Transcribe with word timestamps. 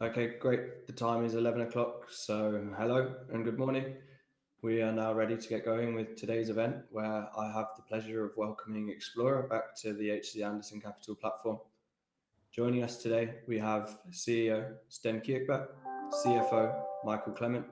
Okay, 0.00 0.34
great. 0.38 0.86
The 0.86 0.92
time 0.92 1.24
is 1.24 1.34
11 1.34 1.62
o'clock, 1.62 2.06
so 2.08 2.64
hello 2.78 3.16
and 3.32 3.44
good 3.44 3.58
morning. 3.58 3.96
We 4.62 4.80
are 4.80 4.92
now 4.92 5.12
ready 5.12 5.36
to 5.36 5.48
get 5.48 5.64
going 5.64 5.96
with 5.96 6.14
today's 6.14 6.50
event, 6.50 6.76
where 6.92 7.26
I 7.36 7.50
have 7.52 7.66
the 7.74 7.82
pleasure 7.82 8.24
of 8.24 8.30
welcoming 8.36 8.94
Xplora 8.96 9.50
back 9.50 9.74
to 9.82 9.94
the 9.94 10.10
HC 10.10 10.42
Andersen 10.42 10.80
Capital 10.80 11.16
platform. 11.16 11.58
Joining 12.52 12.84
us 12.84 12.98
today, 12.98 13.38
we 13.48 13.58
have 13.58 13.98
CEO 14.12 14.74
Sten 14.88 15.20
Kirkbak, 15.20 15.66
CFO 16.12 16.80
Michael 17.04 17.32
Clement, 17.32 17.66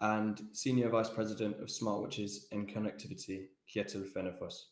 and 0.00 0.48
Senior 0.50 0.88
Vice 0.88 1.10
President 1.10 1.60
of 1.60 1.68
Smartwatches 1.68 2.46
and 2.50 2.68
Connectivity, 2.68 3.46
Kjetil 3.72 4.08
Fennefoss. 4.12 4.64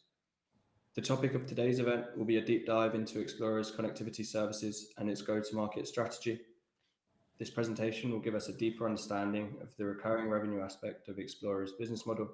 The 0.97 1.03
topic 1.03 1.35
of 1.35 1.47
today's 1.47 1.79
event 1.79 2.07
will 2.17 2.25
be 2.25 2.39
a 2.39 2.45
deep 2.45 2.67
dive 2.67 2.97
into 2.97 3.25
Xplora's 3.25 3.71
connectivity 3.71 4.27
services 4.27 4.89
and 4.99 5.09
its 5.09 5.23
go-to-market 5.23 5.87
strategy. 5.87 6.41
This 7.39 7.51
presentation 7.51 8.13
will 8.13 8.21
give 8.21 8.37
us 8.37 8.49
a 8.49 8.53
deeper 8.53 8.87
understanding 8.87 9.57
of 9.61 9.77
the 9.77 9.85
recurring 9.85 10.29
revenue 10.29 10.63
aspect 10.63 11.09
of 11.09 11.17
Xplora's 11.17 11.73
business 11.73 12.07
model 12.07 12.29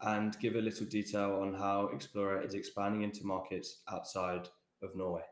and 0.00 0.38
give 0.40 0.56
a 0.56 0.60
little 0.60 0.86
detail 0.86 1.38
on 1.42 1.52
how 1.52 1.90
Xplora 1.94 2.44
is 2.44 2.54
expanding 2.54 3.02
into 3.02 3.26
markets 3.26 3.82
outside 3.92 4.48
of 4.82 4.96
Norway. 4.96 5.22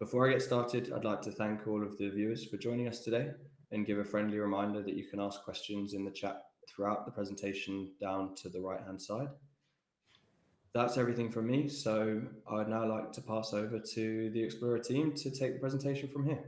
Before 0.00 0.28
I 0.28 0.32
get 0.32 0.42
started, 0.42 0.92
I'd 0.92 1.04
like 1.04 1.22
to 1.22 1.30
thank 1.30 1.66
all 1.66 1.82
of 1.82 1.96
the 1.96 2.10
viewers 2.10 2.44
for 2.44 2.56
joining 2.56 2.88
us 2.88 3.00
today 3.00 3.30
and 3.70 3.86
give 3.86 3.98
a 3.98 4.04
friendly 4.04 4.38
reminder 4.38 4.82
that 4.82 4.96
you 4.96 5.06
can 5.06 5.20
ask 5.20 5.42
questions 5.42 5.94
in 5.94 6.04
the 6.04 6.10
chat 6.10 6.42
throughout 6.68 7.06
the 7.06 7.12
presentation 7.12 7.92
down 8.00 8.34
to 8.34 8.48
the 8.48 8.60
right-hand 8.60 9.00
side. 9.00 9.28
That's 10.74 10.98
everything 10.98 11.30
from 11.30 11.46
me, 11.46 11.68
so 11.68 12.20
I'd 12.50 12.68
now 12.68 12.84
like 12.86 13.12
to 13.12 13.22
pass 13.22 13.54
over 13.54 13.78
to 13.78 14.30
the 14.30 14.42
Xplora 14.42 14.84
team 14.84 15.14
to 15.14 15.30
take 15.30 15.54
the 15.54 15.60
presentation 15.60 16.08
from 16.08 16.26
here. 16.26 16.44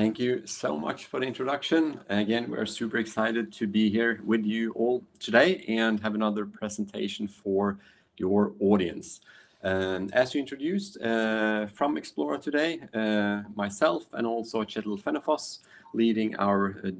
Thank 0.00 0.18
you 0.18 0.46
so 0.46 0.78
much 0.78 1.04
for 1.04 1.20
the 1.20 1.26
introduction. 1.26 2.00
Again, 2.08 2.50
we're 2.50 2.64
super 2.64 2.96
excited 2.96 3.52
to 3.52 3.66
be 3.66 3.90
here 3.90 4.22
with 4.24 4.46
you 4.46 4.72
all 4.72 5.04
today 5.18 5.62
and 5.68 6.00
have 6.00 6.14
another 6.14 6.46
presentation 6.46 7.28
for 7.28 7.78
your 8.16 8.54
audience. 8.60 9.20
Um, 9.62 10.08
as 10.14 10.34
you 10.34 10.40
introduced, 10.40 10.98
uh, 11.02 11.66
from 11.66 11.98
Xplora 11.98 12.40
today, 12.40 12.80
uh, 12.94 13.42
myself 13.54 14.04
and 14.14 14.26
also 14.26 14.64
Kjetil 14.64 14.98
Fennefoss 15.02 15.58
leading 15.92 16.34
our 16.36 16.80
uh, 16.82 16.90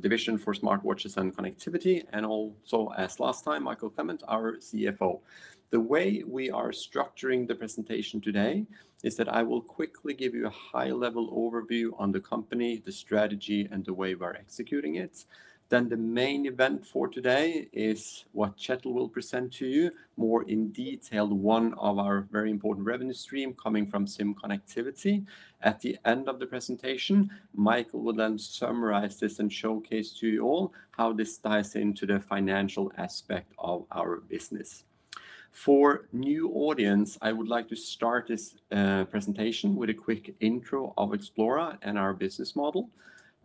division 0.00 0.38
for 0.38 0.54
smartwatches 0.54 1.18
and 1.18 1.36
connectivity, 1.36 2.04
and 2.14 2.24
also, 2.24 2.88
as 2.96 3.20
last 3.20 3.44
time, 3.44 3.64
Michael 3.64 3.90
Clement, 3.90 4.22
our 4.28 4.56
CFO. 4.56 5.20
The 5.76 5.80
way 5.80 6.24
we 6.26 6.50
are 6.50 6.70
structuring 6.70 7.46
the 7.46 7.54
presentation 7.54 8.18
today 8.18 8.64
is 9.02 9.14
that 9.16 9.28
I 9.28 9.42
will 9.42 9.60
quickly 9.60 10.14
give 10.14 10.34
you 10.34 10.46
a 10.46 10.58
high-level 10.72 11.30
overview 11.30 11.90
on 11.98 12.12
the 12.12 12.20
company, 12.20 12.78
the 12.82 12.90
strategy, 12.90 13.68
and 13.70 13.84
the 13.84 13.92
way 13.92 14.14
we're 14.14 14.32
executing 14.32 14.94
it. 14.94 15.26
Then 15.68 15.90
the 15.90 15.98
main 15.98 16.46
event 16.46 16.86
for 16.86 17.08
today 17.08 17.68
is 17.74 18.24
what 18.32 18.56
Kjetil 18.56 18.94
will 18.94 19.10
present 19.10 19.52
to 19.58 19.66
you 19.66 19.90
more 20.16 20.44
in 20.44 20.72
detail, 20.72 21.28
one 21.28 21.74
of 21.74 21.98
our 21.98 22.22
very 22.32 22.50
important 22.50 22.86
revenue 22.86 23.12
stream 23.12 23.52
coming 23.52 23.84
from 23.86 24.06
SIM 24.06 24.34
connectivity. 24.34 25.26
At 25.60 25.82
the 25.82 25.98
end 26.06 26.26
of 26.26 26.38
the 26.38 26.46
presentation, 26.46 27.30
Michael 27.54 28.00
will 28.00 28.14
then 28.14 28.38
summarize 28.38 29.20
this 29.20 29.40
and 29.40 29.52
showcase 29.52 30.18
to 30.20 30.26
you 30.26 30.40
all 30.40 30.72
how 30.92 31.12
this 31.12 31.36
ties 31.36 31.76
into 31.76 32.06
the 32.06 32.18
financial 32.18 32.90
aspect 32.96 33.52
of 33.58 33.84
our 33.90 34.20
business. 34.20 34.84
For 35.56 36.06
new 36.12 36.50
audience, 36.52 37.16
I 37.22 37.32
would 37.32 37.48
like 37.48 37.66
to 37.70 37.76
start 37.76 38.28
this 38.28 38.56
uh, 38.70 39.04
presentation 39.06 39.74
with 39.74 39.88
a 39.88 39.94
quick 39.94 40.34
intro 40.40 40.92
of 40.98 41.12
Xplora 41.12 41.78
and 41.80 41.98
our 41.98 42.12
business 42.12 42.54
model. 42.54 42.90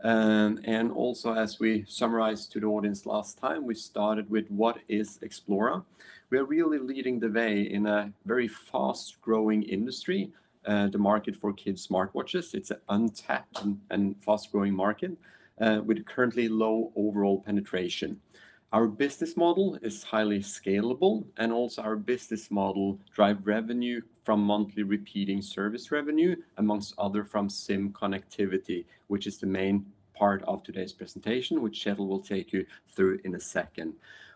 Um, 0.03 0.59
and 0.65 0.91
also, 0.91 1.33
as 1.33 1.57
we 1.57 1.85
summarized 1.87 2.51
to 2.51 2.59
the 2.59 2.67
audience 2.67 3.05
last 3.05 3.37
time, 3.37 3.65
we 3.65 3.75
started 3.75 4.29
with 4.29 4.51
what 4.51 4.79
is 4.89 5.19
Xplora. 5.19 5.85
We 6.29 6.37
are 6.37 6.43
really 6.43 6.79
leading 6.79 7.17
the 7.17 7.29
way 7.29 7.61
in 7.61 7.87
a 7.87 8.11
very 8.25 8.49
fast-growing 8.49 9.63
industry, 9.63 10.33
uh, 10.65 10.87
the 10.87 10.97
market 10.97 11.37
for 11.37 11.53
kids' 11.53 11.87
smartwatches. 11.87 12.53
It's 12.53 12.71
an 12.71 12.81
untapped 12.89 13.63
and 13.89 14.21
fast-growing 14.21 14.73
market 14.73 15.13
uh, 15.61 15.79
with 15.85 16.05
currently 16.05 16.49
low 16.49 16.91
overall 16.97 17.41
penetration. 17.41 18.19
Our 18.73 18.87
business 18.87 19.35
model 19.35 19.77
is 19.81 20.01
highly 20.01 20.39
scalable, 20.39 21.25
and 21.35 21.51
also 21.51 21.81
our 21.81 21.97
business 21.97 22.49
model 22.49 22.97
drives 23.13 23.45
revenue 23.45 24.01
from 24.23 24.41
monthly 24.41 24.83
repeating 24.83 25.41
service 25.41 25.91
revenue, 25.91 26.37
among 26.55 26.81
other 26.97 27.25
from 27.25 27.49
SIM 27.49 27.91
connectivity, 27.91 28.85
which 29.07 29.27
is 29.27 29.39
the 29.39 29.45
main 29.45 29.85
part 30.13 30.41
of 30.43 30.63
today's 30.63 30.93
presentation, 30.93 31.61
which 31.61 31.83
Kjetil 31.83 32.07
will 32.07 32.21
take 32.21 32.53
you 32.53 32.65
through 32.95 33.19
in 33.25 33.35
a 33.35 33.41
second. 33.41 33.93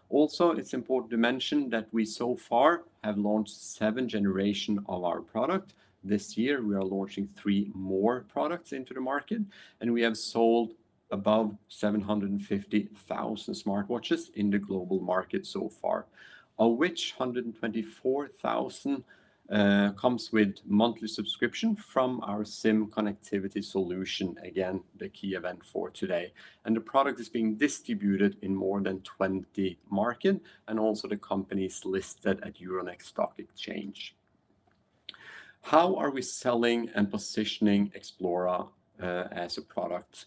Also, 0.09 0.51
it's 0.51 0.73
important 0.73 1.11
to 1.11 1.17
mention 1.17 1.69
that 1.69 1.87
we 1.93 2.03
so 2.03 2.35
far 2.35 2.83
have 3.05 3.17
launched 3.17 3.55
seven 3.55 4.09
generations 4.09 4.81
of 4.89 5.05
our 5.05 5.21
product. 5.21 5.75
This 6.03 6.37
year, 6.37 6.61
we 6.61 6.75
are 6.75 6.83
launching 6.83 7.29
three 7.37 7.71
more 7.73 8.25
products 8.27 8.73
into 8.73 8.93
the 8.93 8.99
market, 8.99 9.43
and 9.79 9.93
we 9.93 10.01
have 10.01 10.17
sold 10.17 10.73
above 11.11 11.55
750,000 11.69 13.53
smartwatches 13.53 14.33
in 14.35 14.49
the 14.49 14.59
global 14.59 14.99
market 14.99 15.45
so 15.45 15.69
far, 15.69 16.05
of 16.57 16.77
which 16.77 17.13
124,000 17.17 19.03
uh, 19.51 19.91
comes 19.91 20.31
with 20.31 20.55
monthly 20.65 21.07
subscription 21.07 21.75
from 21.75 22.19
our 22.23 22.43
SIM 22.43 22.87
connectivity 22.87 23.63
solution, 23.63 24.35
again, 24.43 24.81
the 24.97 25.09
key 25.09 25.35
event 25.35 25.63
for 25.63 25.91
today. 25.91 26.33
And 26.65 26.75
the 26.75 26.81
product 26.81 27.19
is 27.19 27.29
being 27.29 27.55
distributed 27.55 28.37
in 28.41 28.55
more 28.55 28.81
than 28.81 29.01
20 29.01 29.77
markets, 29.91 30.39
and 30.67 30.79
also 30.79 31.07
the 31.07 31.17
company 31.17 31.65
is 31.65 31.85
listed 31.85 32.39
at 32.41 32.59
Euronext 32.59 33.03
Stock 33.03 33.35
Exchange. 33.37 34.15
How 35.61 35.95
are 35.95 36.11
we 36.11 36.21
selling 36.21 36.89
and 36.95 37.09
positioning 37.09 37.91
Xplora 37.95 38.67
uh, 39.01 39.05
as 39.31 39.57
a 39.57 39.61
product? 39.61 40.25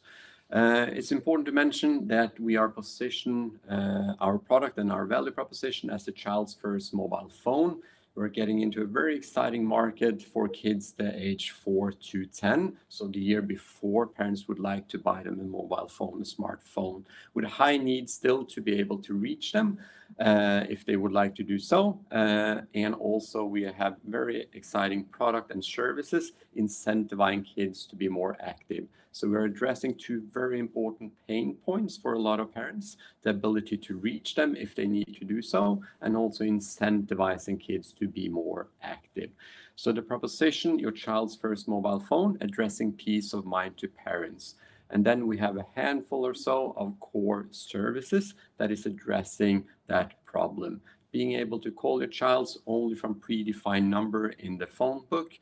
Uh, 0.51 0.87
it's 0.93 1.13
important 1.13 1.45
to 1.45 1.53
mention 1.53 2.09
that 2.09 2.39
we 2.41 2.57
are 2.57 2.69
positioning 2.71 3.59
uh, 3.71 4.15
our 4.19 4.39
product 4.39 4.79
and 4.79 4.91
our 4.91 5.05
value 5.05 5.31
proposition 5.31 5.91
as 5.91 6.09
a 6.09 6.13
child's 6.13 6.55
first 6.55 6.95
mobile 6.95 7.31
phone. 7.31 7.81
We're 8.15 8.29
getting 8.29 8.63
into 8.63 8.83
a 8.83 8.87
very 8.87 9.15
exciting 9.15 9.65
market 9.65 10.23
for 10.23 10.49
kids 10.49 10.93
the 10.93 11.15
age 11.15 11.51
four 11.51 11.93
to 11.93 12.25
10, 12.25 12.73
so 12.89 13.07
the 13.09 13.21
year 13.21 13.43
before 13.43 14.07
parents 14.07 14.49
would 14.49 14.59
like 14.59 14.89
to 14.89 14.99
buy 14.99 15.23
them 15.23 15.39
a 15.39 15.45
mobile 15.45 15.87
phone, 15.87 16.23
a 16.23 16.25
smartphone, 16.25 17.05
with 17.35 17.45
a 17.45 17.49
high 17.49 17.77
need 17.77 18.09
still 18.09 18.43
to 18.47 18.61
be 18.63 18.81
able 18.81 18.99
to 18.99 19.15
reach 19.15 19.53
them 19.53 19.79
Uh, 20.19 20.65
if 20.69 20.85
they 20.85 20.97
would 20.97 21.13
like 21.13 21.33
to 21.35 21.45
do 21.45 21.59
so. 21.59 22.01
Uh, 22.11 22.63
and 22.75 22.93
also, 22.95 23.45
we 23.45 23.63
have 23.63 23.95
very 24.05 24.49
exciting 24.53 25.05
product 25.05 25.53
and 25.53 25.63
services 25.63 26.33
incentivizing 26.57 27.45
kids 27.45 27.87
to 27.87 27.95
be 27.95 28.09
more 28.09 28.37
active. 28.41 28.89
So 29.13 29.29
we're 29.29 29.45
addressing 29.45 29.95
two 29.95 30.23
very 30.33 30.59
important 30.59 31.13
pain 31.29 31.57
points 31.65 31.97
for 31.97 32.15
a 32.15 32.19
lot 32.19 32.41
of 32.41 32.53
parents: 32.53 32.97
the 33.23 33.31
ability 33.31 33.77
to 33.77 33.97
reach 33.97 34.35
them 34.35 34.57
if 34.57 34.75
they 34.75 34.87
need 34.87 35.15
to 35.19 35.25
do 35.25 35.41
so, 35.41 35.83
and 36.01 36.17
also 36.17 36.43
incentivizing 36.43 37.61
kids 37.61 37.93
to 37.93 38.09
be 38.09 38.29
more 38.29 38.69
active. 38.83 39.31
So 39.77 39.93
the 39.93 40.03
proposition, 40.03 40.81
your 40.81 40.91
child's 40.91 41.37
first 41.37 41.69
mobile 41.69 42.01
phone, 42.01 42.39
addressing 42.41 42.93
peace 42.93 43.33
of 43.35 43.45
mind 43.45 43.77
to 43.79 43.89
parents. 43.89 44.57
And 44.91 45.05
then 45.05 45.27
we 45.27 45.37
have 45.39 45.57
a 45.57 45.67
handful 45.75 46.27
or 46.27 46.35
so 46.35 46.75
of 46.77 46.99
core 47.01 47.47
services 47.51 48.35
that 48.57 48.71
is 48.71 48.87
addressing 48.87 49.65
that 49.87 50.25
problem: 50.25 50.81
being 51.13 51.33
able 51.33 51.59
to 51.61 51.71
call 51.71 52.01
your 52.01 52.09
child 52.09 52.49
only 52.67 52.95
from 52.95 53.15
predefined 53.17 53.85
number 53.85 54.31
in 54.31 54.59
the 54.59 54.67
phone 54.67 55.05
book, 55.11 55.39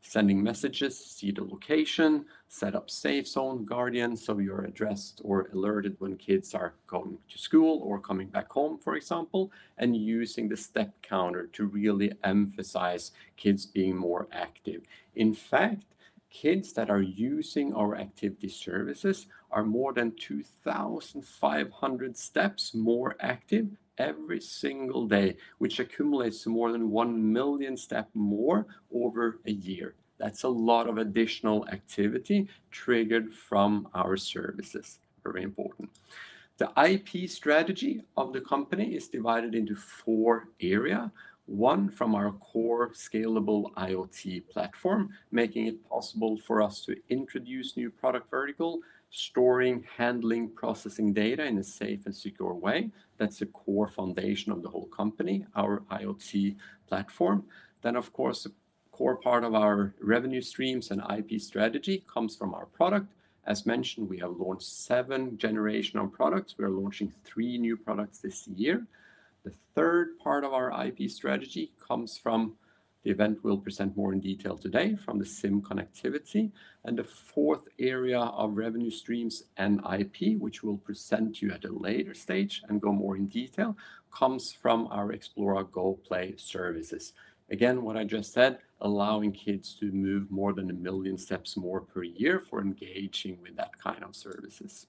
sending 0.00 0.42
messages, 0.42 0.98
see 0.98 1.30
the 1.30 1.42
location, 1.42 2.26
set 2.48 2.74
up 2.74 2.90
Safe 2.90 3.26
Zone 3.26 3.64
Guardian 3.64 4.16
so 4.16 4.38
you're 4.38 4.64
addressed 4.64 5.20
or 5.24 5.48
alerted 5.54 5.96
when 5.98 6.16
kids 6.16 6.54
are 6.54 6.74
going 6.86 7.16
to 7.30 7.38
school 7.38 7.80
or 7.82 7.98
coming 7.98 8.28
back 8.28 8.50
home, 8.52 8.76
for 8.78 8.96
example, 8.96 9.50
and 9.78 9.96
using 9.96 10.46
the 10.48 10.56
step 10.56 10.92
counter 11.00 11.46
to 11.54 11.64
really 11.66 12.12
emphasize 12.22 13.12
kids 13.36 13.64
being 13.64 13.96
more 13.96 14.28
active. 14.30 14.82
In 15.16 15.32
fact, 15.32 15.84
kids 16.34 16.72
that 16.72 16.90
are 16.90 17.00
using 17.00 17.72
our 17.74 17.96
activity 17.96 18.48
services 18.48 19.28
are 19.52 19.64
more 19.64 19.92
than 19.92 20.10
2,500 20.16 22.18
steps 22.18 22.74
more 22.74 23.14
active 23.20 23.68
every 23.96 24.40
single 24.40 25.06
day, 25.06 25.36
which 25.58 25.78
accumulates 25.78 26.42
to 26.42 26.50
more 26.50 26.72
than 26.72 26.90
1 26.90 27.32
million 27.32 27.76
steps 27.76 28.10
more 28.14 28.66
over 28.92 29.38
a 29.46 29.52
year. 29.52 29.94
That's 30.18 30.42
a 30.42 30.48
lot 30.48 30.88
of 30.88 30.98
additional 30.98 31.68
activity 31.68 32.48
triggered 32.70 33.32
from 33.32 33.86
our 33.94 34.16
services. 34.16 34.98
Very 35.22 35.44
important. 35.44 35.90
The 36.58 36.72
IP 36.76 37.30
strategy 37.30 38.02
of 38.16 38.32
the 38.32 38.40
company 38.40 38.94
is 38.94 39.08
divided 39.08 39.54
into 39.54 39.76
four 39.76 40.48
areas. 40.60 41.10
One, 41.46 41.90
from 41.90 42.14
our 42.14 42.32
core 42.32 42.90
scalable 42.90 43.72
IoT 43.74 44.48
platform, 44.48 45.10
making 45.30 45.66
it 45.66 45.88
possible 45.88 46.38
for 46.38 46.62
us 46.62 46.80
to 46.86 46.96
introduce 47.10 47.76
new 47.76 47.90
product 47.90 48.30
vertical, 48.30 48.80
storing, 49.10 49.84
handling, 49.96 50.48
processing 50.48 51.12
data 51.12 51.44
in 51.44 51.58
a 51.58 51.64
safe 51.64 52.06
and 52.06 52.16
secure 52.16 52.54
way. 52.54 52.90
That's 53.18 53.38
the 53.38 53.46
core 53.46 53.88
foundation 53.88 54.52
of 54.52 54.62
the 54.62 54.70
whole 54.70 54.86
company, 54.86 55.46
our 55.54 55.82
IoT 55.90 56.56
platform. 56.88 57.44
Then, 57.82 57.94
of 57.94 58.12
course, 58.12 58.46
a 58.46 58.50
core 58.90 59.16
part 59.16 59.44
of 59.44 59.54
our 59.54 59.94
revenue 60.00 60.40
streams 60.40 60.90
and 60.90 61.02
IP 61.16 61.40
strategy 61.40 62.04
comes 62.12 62.36
from 62.36 62.54
our 62.54 62.66
product. 62.66 63.12
As 63.46 63.66
mentioned, 63.66 64.08
we 64.08 64.18
have 64.18 64.38
launched 64.38 64.66
seven 64.66 65.32
generational 65.36 66.10
products. 66.10 66.56
We 66.56 66.64
are 66.64 66.70
launching 66.70 67.12
three 67.24 67.58
new 67.58 67.76
products 67.76 68.18
this 68.18 68.48
year. 68.48 68.86
The 69.44 69.52
third 69.74 70.18
part 70.18 70.42
of 70.42 70.54
our 70.54 70.72
IP 70.86 71.10
strategy 71.10 71.72
comes 71.86 72.16
from 72.16 72.56
the 73.02 73.10
event 73.10 73.40
we'll 73.42 73.58
present 73.58 73.94
more 73.94 74.14
in 74.14 74.20
detail 74.20 74.56
today 74.56 74.96
from 74.96 75.18
the 75.18 75.26
SIM 75.26 75.60
connectivity. 75.60 76.50
And 76.84 76.98
the 76.98 77.04
fourth 77.04 77.68
area 77.78 78.18
of 78.18 78.56
revenue 78.56 78.90
streams 78.90 79.42
and 79.58 79.82
IP, 79.98 80.40
which 80.40 80.62
we'll 80.62 80.78
present 80.78 81.36
to 81.36 81.46
you 81.46 81.52
at 81.52 81.66
a 81.66 81.72
later 81.72 82.14
stage 82.14 82.62
and 82.68 82.80
go 82.80 82.92
more 82.92 83.16
in 83.16 83.26
detail, 83.26 83.76
comes 84.10 84.52
from 84.52 84.86
our 84.90 85.12
Xplora 85.12 85.68
GoPlay 85.68 86.40
services. 86.40 87.12
Again, 87.50 87.82
what 87.82 87.98
I 87.98 88.04
just 88.04 88.32
said, 88.32 88.60
allowing 88.80 89.32
kids 89.32 89.74
to 89.80 89.92
move 89.92 90.30
more 90.30 90.54
than 90.54 90.70
a 90.70 90.74
million 90.74 91.18
steps 91.18 91.58
more 91.58 91.82
per 91.82 92.02
year 92.02 92.40
for 92.40 92.62
engaging 92.62 93.38
with 93.42 93.56
that 93.56 93.78
kind 93.78 94.02
of 94.02 94.16
services. 94.16 94.86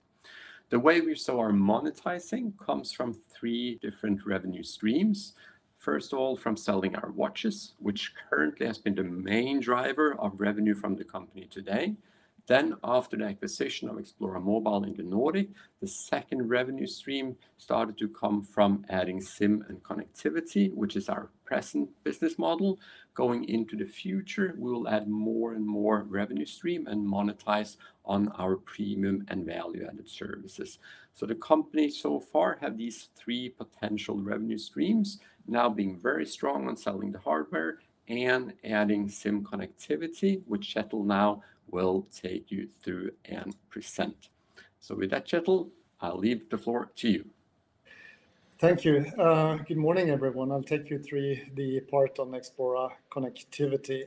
The 0.70 0.80
way 0.80 1.00
we 1.00 1.14
saw 1.14 1.40
our 1.40 1.52
monetizing 1.52 2.58
comes 2.58 2.92
from 2.92 3.14
three 3.30 3.78
different 3.84 4.26
revenue 4.26 4.64
streams. 4.64 5.34
First 5.78 6.12
of 6.12 6.18
all, 6.18 6.36
from 6.36 6.58
selling 6.58 6.96
our 6.96 7.12
watches, 7.12 7.74
which 7.78 8.14
currently 8.30 8.66
has 8.66 8.80
been 8.80 8.96
the 8.96 9.04
main 9.04 9.60
driver 9.60 10.16
of 10.18 10.42
revenue 10.42 10.74
from 10.74 10.96
the 10.96 11.04
company 11.04 11.46
today. 11.52 11.94
Then, 12.48 12.76
after 12.84 13.18
the 13.18 13.26
acquisition 13.26 13.90
of 13.90 13.96
Xplora 13.96 14.42
Mobile 14.42 14.84
in 14.84 14.94
the 14.94 15.02
Nordic, 15.02 15.50
the 15.82 15.88
second 15.88 16.48
revenue 16.48 16.86
stream 16.86 17.36
started 17.58 17.98
to 17.98 18.08
come 18.08 18.44
from 18.44 18.86
adding 18.90 19.20
SIM 19.20 19.66
and 19.68 19.82
connectivity, 19.82 20.72
which 20.72 20.96
is 20.96 21.10
our 21.10 21.30
present 21.44 21.90
business 22.04 22.38
model. 22.38 22.80
Going 23.16 23.46
into 23.46 23.76
the 23.76 23.86
future, 23.86 24.54
we 24.60 24.72
will 24.72 24.88
add 24.88 25.08
more 25.08 25.54
and 25.54 25.66
more 25.66 26.04
revenue 26.08 26.46
stream 26.46 26.86
and 26.86 27.04
monetize 27.04 27.78
on 28.06 28.28
our 28.38 28.58
premium 28.58 29.26
and 29.30 29.44
value-added 29.44 30.08
services. 30.08 30.78
So 31.16 31.26
the 31.26 31.36
company 31.36 31.90
so 31.90 32.20
far 32.20 32.60
have 32.62 32.78
these 32.78 33.10
three 33.16 33.50
potential 33.50 34.18
revenue 34.18 34.60
streams, 34.60 35.20
now 35.48 35.70
being 35.70 35.98
very 35.98 36.28
strong 36.28 36.68
on 36.68 36.78
selling 36.78 37.12
the 37.12 37.20
hardware 37.20 37.80
and 38.08 38.54
adding 38.64 39.10
SIM 39.10 39.44
connectivity, 39.44 40.44
which 40.46 40.76
Kjetil 40.76 41.06
now 41.06 41.42
will 41.70 42.08
take 42.14 42.52
you 42.52 42.68
through 42.84 43.12
and 43.26 43.56
present. 43.70 44.30
So 44.80 44.96
with 44.96 45.12
that, 45.12 45.28
Kjetil, 45.28 45.70
I'll 46.02 46.18
leave 46.18 46.50
the 46.50 46.58
floor 46.58 46.92
to 46.98 47.10
you. 47.10 47.26
Thank 48.58 48.86
you. 48.86 49.06
Uh, 49.18 49.58
good 49.58 49.78
morning, 49.78 50.10
everyone. 50.12 50.52
I'll 50.52 50.64
take 50.64 50.90
you 50.90 51.00
through 51.00 51.38
the 51.56 51.82
part 51.82 52.20
on 52.20 52.32
Xplora 52.32 52.92
Connectivity. 53.12 54.04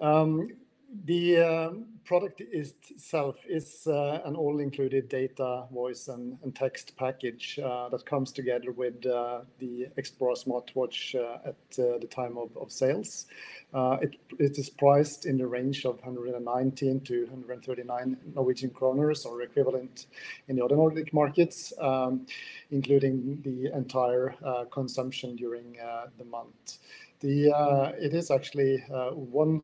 Um, 0.00 0.48
The 0.92 1.38
um, 1.38 1.84
product 2.04 2.40
itself 2.40 3.36
is 3.48 3.86
uh, 3.86 4.22
an 4.24 4.34
all-included 4.34 5.08
data, 5.08 5.66
voice, 5.72 6.08
and 6.08 6.36
text 6.56 6.96
package 6.96 7.60
uh, 7.62 7.88
that 7.90 8.04
comes 8.04 8.32
together 8.32 8.72
with 8.72 9.06
uh, 9.06 9.42
the 9.60 9.86
Xplora 9.96 10.36
smartwatch 10.44 11.14
at 11.46 11.54
the 11.76 12.08
time 12.10 12.36
of 12.36 12.72
sales. 12.72 13.26
It 13.72 14.58
is 14.58 14.68
priced 14.68 15.26
in 15.26 15.38
the 15.38 15.46
range 15.46 15.84
of 15.84 15.94
119 16.02 17.00
to 17.02 17.20
139 17.26 18.16
Norwegian 18.34 18.70
kroner, 18.70 19.14
or 19.24 19.42
equivalent 19.42 20.06
in 20.48 20.56
the 20.56 20.64
other 20.64 20.74
Nordic 20.74 21.14
markets, 21.14 21.72
um, 21.80 22.26
including 22.72 23.40
the 23.42 23.72
entire 23.76 24.34
consumption 24.72 25.36
during 25.36 25.76
the 26.18 26.24
month. 26.24 26.78
It 27.22 28.12
is 28.12 28.32
actually 28.32 28.78
one 28.88 29.62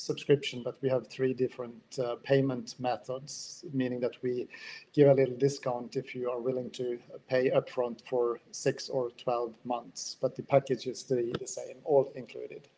subscription, 0.00 0.62
but 0.62 0.76
we 0.82 0.88
have 0.88 1.08
three 1.08 1.34
different 1.34 1.98
uh, 1.98 2.16
payment 2.22 2.74
methods, 2.78 3.64
meaning 3.72 4.00
that 4.00 4.16
we 4.22 4.48
give 4.92 5.08
a 5.08 5.14
little 5.14 5.36
discount 5.36 5.96
if 5.96 6.14
you 6.14 6.30
are 6.30 6.40
willing 6.40 6.70
to 6.70 6.98
pay 7.28 7.50
upfront 7.50 8.00
for 8.08 8.40
six 8.52 8.88
or 8.88 9.10
12 9.10 9.54
months, 9.64 10.16
but 10.20 10.34
the 10.34 10.42
package 10.42 10.86
is 10.86 11.04
the 11.04 11.34
the 11.38 11.46
same, 11.46 11.76
all 11.84 12.12
included. 12.14 12.68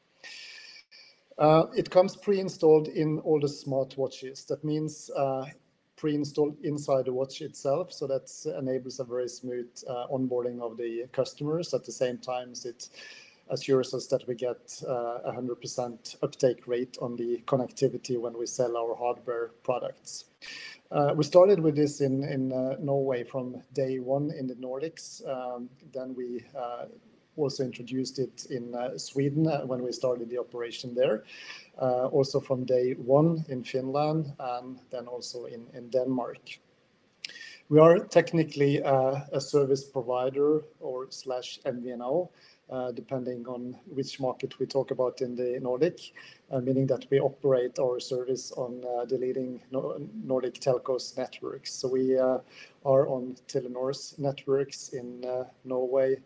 Uh, 1.38 1.66
it 1.74 1.90
comes 1.90 2.16
pre-installed 2.16 2.88
in 2.88 3.18
all 3.20 3.40
the 3.40 3.46
smartwatches. 3.46 4.46
That 4.46 4.62
means 4.62 5.10
uh, 5.16 5.46
pre-installed 5.96 6.56
inside 6.62 7.06
the 7.06 7.12
watch 7.12 7.40
itself, 7.40 7.92
so 7.92 8.06
that 8.06 8.30
enables 8.58 9.00
a 9.00 9.04
very 9.04 9.28
smooth 9.28 9.68
onboarding 10.10 10.60
of 10.60 10.76
the 10.76 11.06
customers. 11.12 11.72
At 11.72 11.84
the 11.84 11.92
same 11.92 12.18
time, 12.18 12.52
it 12.64 12.88
assures 13.52 13.94
us 13.94 14.06
that 14.08 14.26
we 14.26 14.34
get 14.34 14.82
uh, 14.88 15.18
a 15.24 15.32
100% 15.32 16.16
uptake 16.22 16.66
rate 16.66 16.96
on 17.00 17.14
the 17.16 17.40
connectivity 17.46 18.18
when 18.18 18.36
we 18.36 18.46
sell 18.46 18.76
our 18.76 18.96
hardware 18.96 19.50
products. 19.62 20.24
Uh, 20.90 21.12
we 21.14 21.24
started 21.24 21.60
with 21.60 21.76
this 21.76 22.00
in 22.00 22.52
uh, 22.52 22.76
Norway 22.80 23.24
from 23.24 23.62
day 23.72 23.98
one 23.98 24.30
in 24.30 24.46
the 24.46 24.54
Nordics. 24.54 25.26
Um, 25.28 25.68
then 25.92 26.14
we 26.14 26.44
also 27.36 27.64
introduced 27.64 28.18
it 28.18 28.46
in 28.50 28.74
Sweden 28.98 29.46
when 29.66 29.82
we 29.82 29.90
started 29.90 30.28
the 30.28 30.38
operation 30.38 30.94
there. 30.94 31.24
Also 31.78 32.40
from 32.40 32.64
day 32.64 32.92
one 32.92 33.42
in 33.48 33.64
Finland, 33.64 34.34
and 34.38 34.78
then 34.90 35.06
also 35.06 35.46
in 35.46 35.88
Denmark. 35.88 36.58
We 37.70 37.78
are 37.78 38.00
technically 38.00 38.78
a 38.78 39.40
service 39.40 39.82
provider 39.82 40.60
or 40.78 41.06
slash 41.10 41.58
MVNO, 41.64 42.28
Uh, 42.72 42.90
depending 42.90 43.46
on 43.48 43.76
which 43.84 44.18
market 44.18 44.58
we 44.58 44.64
talk 44.64 44.90
about 44.92 45.20
in 45.20 45.36
the 45.36 45.60
Nordic, 45.60 46.00
uh, 46.50 46.58
meaning 46.58 46.86
that 46.86 47.04
we 47.10 47.20
operate 47.20 47.78
our 47.78 48.00
service 48.00 48.50
on 48.52 48.82
uh, 48.82 49.04
the 49.04 49.18
leading 49.18 49.60
Nordic 50.24 50.54
telcos 50.54 51.14
networks. 51.18 51.70
So 51.70 51.88
we 51.88 52.16
are 52.16 52.42
on 52.84 53.36
Telenor's 53.46 54.14
networks 54.16 54.88
in 54.94 55.22
Norway, 55.64 56.16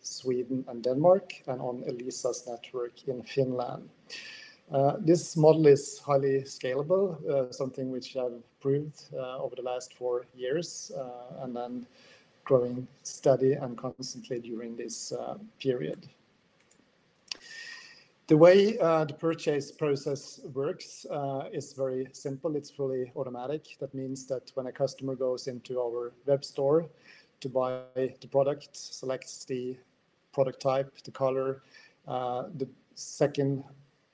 Sweden, 0.00 0.64
and 0.68 0.84
Denmark, 0.84 1.32
and 1.48 1.60
on 1.60 1.82
Elisa's 1.88 2.46
network 2.46 3.08
in 3.08 3.24
Finland. 3.24 3.88
This 5.00 5.36
model 5.36 5.66
is 5.66 5.98
highly 5.98 6.42
scalable, 6.42 7.52
something 7.52 7.90
which 7.90 8.16
I've 8.16 8.44
proved 8.60 9.12
over 9.12 9.56
the 9.56 9.62
last 9.62 9.94
four 9.94 10.26
years, 10.36 10.92
growing 12.46 12.86
steady 13.02 13.52
and 13.52 13.76
constantly 13.76 14.38
during 14.38 14.76
this 14.76 15.12
uh, 15.12 15.36
period. 15.60 16.08
The 18.28 18.36
way 18.36 18.78
uh, 18.78 19.04
the 19.04 19.14
purchase 19.14 19.70
process 19.70 20.40
works 20.54 21.06
uh, 21.10 21.44
is 21.52 21.72
very 21.74 22.08
simple. 22.12 22.56
It's 22.56 22.70
fully 22.70 23.12
automatic. 23.14 23.76
That 23.80 23.94
means 23.94 24.26
that 24.26 24.50
when 24.54 24.66
a 24.66 24.72
customer 24.72 25.14
goes 25.14 25.46
into 25.46 25.80
our 25.80 26.12
web 26.26 26.44
store 26.44 26.86
to 27.40 27.48
buy 27.48 27.82
the 27.94 28.28
product, 28.28 28.76
selects 28.76 29.44
the 29.44 29.76
product 30.32 30.60
type, 30.60 30.92
the 31.04 31.12
color, 31.12 31.62
the 32.06 32.68
second 32.94 33.62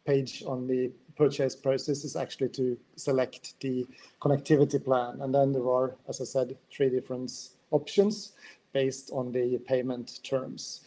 page 0.05 0.43
on 0.47 0.67
the 0.67 0.91
purchase 1.17 1.55
process 1.55 2.05
is 2.05 2.17
actually 2.17 2.49
to 2.49 2.77
select 2.97 3.55
the 3.61 3.87
connectivity 4.21 4.83
plan. 4.83 5.21
And 5.21 5.35
then 5.35 5.53
there 5.53 5.69
are, 5.69 5.95
as 6.09 6.21
I 6.21 6.25
said, 6.25 6.57
three 6.71 6.91
different 6.91 7.31
options 7.73 8.33
based 8.73 9.11
on 9.13 9.33
the 9.33 9.59
payment 9.67 10.21
terms. 10.23 10.83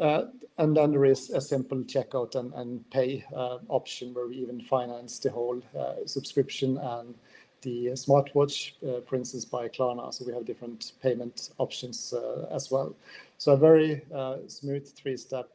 Uh, 0.00 0.26
and 0.58 0.76
then 0.76 0.92
there 0.92 1.04
is 1.04 1.30
a 1.30 1.40
simple 1.40 1.78
checkout 1.78 2.34
and 2.34 2.90
pay 2.90 3.24
uh, 3.34 3.58
option 3.68 4.12
where 4.12 4.26
we 4.26 4.36
even 4.36 4.60
finance 4.60 5.18
the 5.18 5.30
whole 5.30 5.60
uh, 5.78 5.94
subscription 6.04 6.78
and 6.78 7.14
the 7.62 7.86
smartwatch, 7.88 8.72
for 9.06 9.16
instance, 9.16 9.44
by 9.44 9.68
Klarna. 9.68 10.12
So 10.12 10.24
we 10.26 10.32
have 10.32 10.44
different 10.44 10.92
payment 11.02 11.50
options 11.58 12.14
as 12.52 12.70
well. 12.70 12.94
So 13.38 13.52
a 13.52 13.56
very 13.56 14.04
smooth 14.46 14.86
three-step 14.94 15.48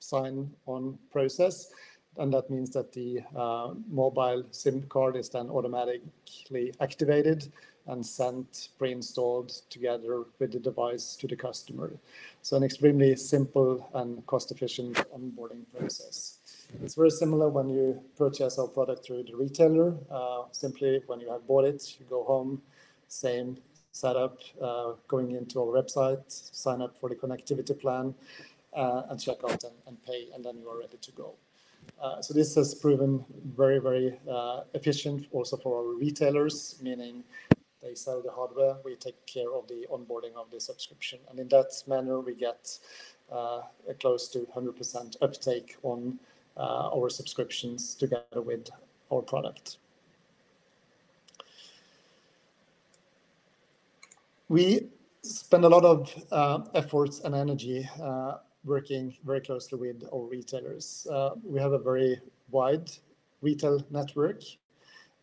sign-on 0.00 0.98
process. 1.12 1.70
And 2.18 2.32
that 2.34 2.50
means 2.50 2.70
that 2.70 2.92
the 2.92 3.22
mobile 3.88 4.44
SIM 4.50 4.82
card 4.88 5.16
is 5.16 5.30
then 5.30 5.48
automatically 5.48 6.74
activated 6.80 7.50
and 7.88 8.04
sent 8.04 8.68
pre-installed 8.78 9.50
together 9.70 10.24
with 10.38 10.52
the 10.52 10.58
device 10.58 11.16
to 11.16 11.26
the 11.26 11.36
customer. 11.36 11.92
So 12.42 12.56
an 12.56 12.62
extremely 12.64 13.16
simple 13.16 13.88
and 13.94 14.24
cost-efficient 14.26 14.96
onboarding 15.16 15.64
process. 15.76 16.38
It's 16.82 16.96
very 16.96 17.10
similar 17.10 17.48
when 17.48 17.68
you 17.68 18.02
purchase 18.16 18.58
our 18.58 18.66
product 18.66 19.06
through 19.06 19.24
the 19.24 19.36
retailer. 19.36 19.94
Uh, 20.10 20.42
simply, 20.50 21.02
when 21.06 21.20
you 21.20 21.30
have 21.30 21.46
bought 21.46 21.64
it, 21.64 21.96
you 21.98 22.06
go 22.10 22.24
home, 22.24 22.60
same 23.08 23.58
setup, 23.92 24.38
uh, 24.60 24.92
going 25.08 25.30
into 25.30 25.60
our 25.60 25.82
website, 25.82 26.22
sign 26.28 26.82
up 26.82 26.98
for 26.98 27.08
the 27.08 27.14
connectivity 27.14 27.78
plan, 27.78 28.14
uh, 28.74 29.02
and 29.08 29.20
check 29.20 29.38
out 29.48 29.64
and 29.86 30.02
pay, 30.04 30.26
and 30.34 30.44
then 30.44 30.58
you 30.58 30.68
are 30.68 30.78
ready 30.78 30.98
to 31.00 31.12
go. 31.12 31.34
So 32.20 32.34
this 32.34 32.54
has 32.56 32.74
proven 32.74 33.24
very, 33.56 33.78
very 33.78 34.18
efficient 34.74 35.28
also 35.32 35.56
for 35.56 35.78
our 35.78 35.94
retailers, 35.94 36.76
meaning 36.82 37.24
they 37.86 37.94
sell 37.94 38.20
the 38.22 38.30
hardware, 38.30 38.76
we 38.84 38.96
take 38.96 39.24
care 39.26 39.52
of 39.54 39.68
the 39.68 39.86
onboarding 39.92 40.34
of 40.36 40.50
the 40.50 40.60
subscription. 40.60 41.18
And 41.30 41.38
in 41.38 41.48
that 41.48 41.70
manner, 41.86 42.20
we 42.20 42.34
get 42.34 42.78
uh, 43.30 43.62
a 43.88 43.94
close 43.94 44.28
to 44.28 44.40
100% 44.54 45.16
uptake 45.22 45.76
on 45.82 46.18
uh, 46.56 46.90
our 46.94 47.08
subscriptions 47.08 47.94
together 47.94 48.42
with 48.42 48.68
our 49.12 49.22
product. 49.22 49.78
We 54.48 54.88
spend 55.22 55.64
a 55.64 55.68
lot 55.68 55.84
of 55.84 56.24
uh, 56.30 56.60
efforts 56.74 57.20
and 57.20 57.34
energy 57.34 57.88
working 58.64 59.14
very 59.24 59.40
closely 59.40 59.78
with 59.78 60.04
our 60.12 60.24
retailers. 60.24 61.06
We 61.44 61.60
have 61.60 61.72
a 61.72 61.78
very 61.78 62.20
wide 62.50 62.90
retail 63.42 63.84
network, 63.90 64.42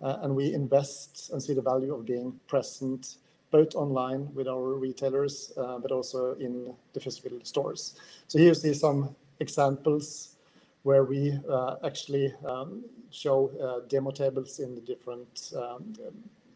Uh, 0.03 0.19
and 0.23 0.35
we 0.35 0.53
invest 0.53 1.29
and 1.31 1.41
see 1.41 1.53
the 1.53 1.61
value 1.61 1.95
of 1.95 2.05
being 2.05 2.37
present 2.47 3.15
both 3.51 3.73
online 3.75 4.27
with 4.33 4.47
our 4.47 4.73
retailers, 4.73 5.53
uh, 5.57 5.77
but 5.77 5.91
also 5.91 6.33
in 6.39 6.73
the 6.93 6.99
physical 6.99 7.39
stores. 7.43 7.95
So 8.27 8.37
here 8.37 8.49
you 8.49 8.55
see 8.55 8.73
some 8.73 9.15
examples 9.39 10.35
where 10.81 11.05
we 11.05 11.39
uh, 11.49 11.75
actually 11.85 12.33
um, 12.45 12.83
show 13.11 13.81
demo 13.87 14.11
tables 14.11 14.59
in 14.59 14.75
the 14.75 14.81
different 14.81 15.53
um, 15.55 15.93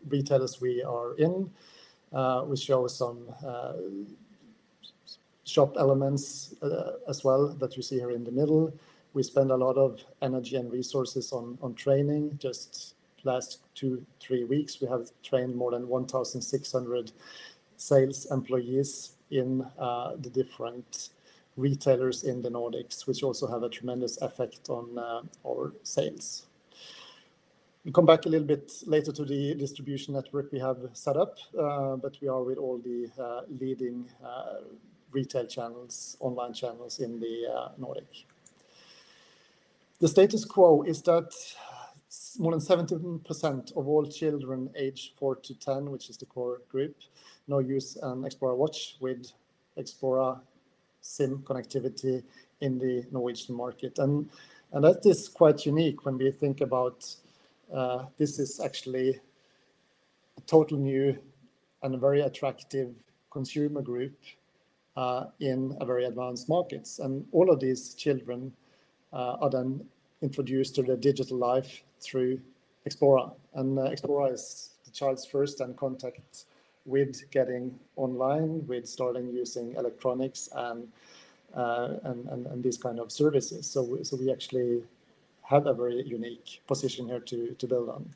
retailers 0.10 0.60
we 0.60 0.84
are 0.84 1.16
in. 1.16 1.50
We 2.50 2.58
show 2.58 2.88
some 2.88 3.28
shop 5.46 5.76
elements 5.78 6.56
as 7.08 7.24
well 7.24 7.48
that 7.60 7.78
you 7.78 7.84
see 7.84 8.00
here 8.00 8.12
in 8.12 8.26
the 8.26 8.32
middle. 8.32 8.74
We 9.14 9.24
spend 9.24 9.52
a 9.52 9.56
lot 9.56 9.78
of 9.78 10.04
energy 10.22 10.58
and 10.58 10.70
resources 10.70 11.32
on 11.32 11.74
training. 11.76 12.40
Just 12.42 12.96
last 13.24 13.60
two, 13.76 14.06
three 14.20 14.44
weeks, 14.44 14.82
we 14.82 14.88
have 14.88 15.12
trained 15.24 15.56
more 15.56 15.72
than 15.72 15.88
1,600 15.88 17.12
sales 17.78 18.26
employees 18.32 19.14
in 19.32 19.66
uh, 19.78 20.16
the 20.20 20.30
different 20.30 21.10
retailers 21.56 22.24
in 22.24 22.42
the 22.42 22.50
Nordics, 22.50 23.08
which 23.08 23.24
also 23.24 23.48
have 23.48 23.64
a 23.64 23.70
tremendous 23.70 24.22
effect 24.22 24.70
on 24.70 24.98
uh, 24.98 25.22
our 25.48 25.74
sales. 25.84 26.46
We'll 27.84 27.94
come 27.94 28.06
back 28.06 28.26
a 28.26 28.30
little 28.30 28.48
bit 28.48 28.72
later 28.86 29.12
to 29.12 29.24
the 29.24 29.56
distribution 29.56 30.14
network 30.14 30.52
we 30.52 30.60
have 30.60 30.78
set 30.94 31.16
up, 31.16 31.38
uh, 31.58 31.96
but 31.96 32.18
we 32.22 32.28
are 32.28 32.44
with 32.44 32.58
all 32.58 32.80
the 32.80 33.10
leading 33.60 34.06
retail 35.12 35.46
channels, 35.46 36.18
online 36.20 36.54
channels 36.54 37.00
in 37.00 37.20
the 37.20 37.72
Nordic. 37.78 38.26
The 40.00 40.08
status 40.08 40.46
quo 40.46 40.84
is 40.84 41.02
that 41.04 41.34
more 42.40 42.52
than 42.52 42.60
70% 42.60 43.76
of 43.76 43.88
all 43.88 44.06
children 44.06 44.70
aged 44.76 45.14
4 45.18 45.36
to 45.38 45.56
10, 45.56 45.92
which 45.92 46.10
is 46.10 46.18
the 46.18 46.26
core 46.26 46.62
group, 46.70 46.96
now 47.48 47.60
use 47.60 47.98
an 48.02 48.24
Xplora 48.24 48.56
Watch 48.56 48.98
with 49.00 49.32
Xplora 49.78 50.40
SIM 51.02 51.40
connectivity 51.40 52.24
in 52.62 52.78
the 52.78 53.06
Norwegian 53.12 53.56
market. 53.56 54.00
And 54.00 54.30
and 54.74 54.84
that 54.84 55.06
is 55.06 55.30
quite 55.30 55.66
unique 55.66 56.06
when 56.06 56.18
we 56.18 56.30
think 56.32 56.62
about 56.62 57.06
uh, 57.74 58.06
this 58.18 58.38
is 58.40 58.60
actually 58.60 59.20
a 60.38 60.42
total 60.42 60.78
new 60.78 61.18
and 61.84 61.96
a 61.96 61.98
very 61.98 62.22
attractive 62.22 62.94
consumer 63.32 63.82
group 63.82 64.18
uh, 64.96 65.26
in 65.40 65.78
a 65.80 65.86
very 65.86 66.06
advanced 66.06 66.50
markets. 66.50 67.00
And 67.00 67.26
all 67.32 67.50
of 67.50 67.60
these 67.60 67.94
children 67.94 68.52
uh, 69.14 69.38
are 69.40 69.50
then 69.50 69.86
introduced 70.22 70.76
to 70.76 70.84
the 70.84 70.98
digital 70.98 71.38
life 71.38 71.84
through 72.02 72.40
Xplora. 72.90 73.34
And 73.54 73.78
uh, 73.78 73.90
Xplora 73.90 74.34
is 74.34 74.72
the 74.86 74.92
child's 74.92 75.26
first 75.26 75.62
and 75.62 75.76
contact 75.78 76.46
with 76.86 77.30
getting 77.32 77.78
online, 77.96 78.66
with 78.68 78.88
starting 78.88 79.30
using 79.32 79.74
electronics 79.76 80.50
and 80.56 80.88
uh, 81.56 81.96
and 82.04 82.28
and 82.30 82.46
and, 82.48 82.64
these 82.64 82.78
kind 82.78 83.00
of 83.00 83.12
services. 83.12 83.66
So 83.66 84.00
so 84.04 84.18
we 84.18 84.32
actually 84.32 84.84
have 85.44 85.66
a 85.66 85.74
very 85.74 86.04
unique 86.04 86.62
position 86.68 87.08
here 87.08 87.22
to 87.22 87.68
build 87.68 87.90
on. 87.90 88.10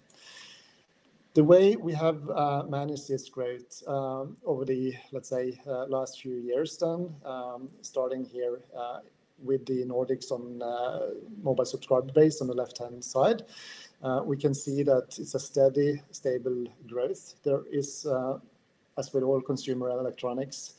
The 1.33 1.43
way 1.43 1.77
we 1.77 1.93
have 1.93 2.29
uh, 2.29 2.63
managed 2.67 3.07
this 3.07 3.29
growth 3.29 3.81
um, 3.88 4.35
over 4.45 4.65
the, 4.65 4.93
let's 5.13 5.29
say, 5.29 5.57
last 5.88 6.21
few 6.21 6.35
years 6.35 6.77
then, 6.77 7.15
um, 7.23 7.69
starting 7.81 8.25
here 8.25 8.59
with 9.43 9.65
the 9.65 9.86
Nordics 9.86 10.31
on 10.31 10.62
uh, 10.62 11.12
mobile 11.41 11.65
subscriber 11.65 12.12
base 12.12 12.41
on 12.41 12.48
the 12.48 12.53
left-hand 12.53 13.03
side, 13.03 13.43
uh, 14.03 14.21
we 14.25 14.38
can 14.38 14.53
see 14.53 14.83
that 14.83 15.15
it's 15.19 15.36
a 15.36 15.39
steady, 15.39 16.01
stable 16.12 16.65
growth. 16.88 17.36
There 17.43 17.62
is, 17.71 18.05
uh, 18.05 18.39
as 18.98 19.13
with 19.13 19.24
all 19.24 19.41
consumer 19.41 19.89
electronics, 19.89 20.74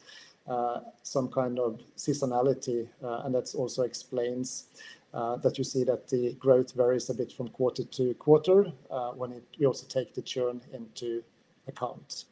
some 1.03 1.29
kind 1.29 1.59
of 1.61 1.81
seasonality, 1.97 2.89
and 3.01 3.35
that 3.35 3.55
also 3.55 3.83
explains 3.83 4.67
that 5.13 5.57
you 5.57 5.65
see 5.65 5.85
that 5.85 6.09
the 6.09 6.35
growth 6.35 6.73
varies 6.75 7.11
a 7.11 7.15
bit 7.15 7.33
from 7.33 7.49
quarter 7.49 7.85
to 7.85 8.15
quarter 8.15 8.73
when 9.15 9.41
we 9.59 9.67
also 9.67 9.87
take 9.87 10.15
the 10.15 10.23
churn 10.23 10.61
into 10.73 11.23
account. 11.69 12.25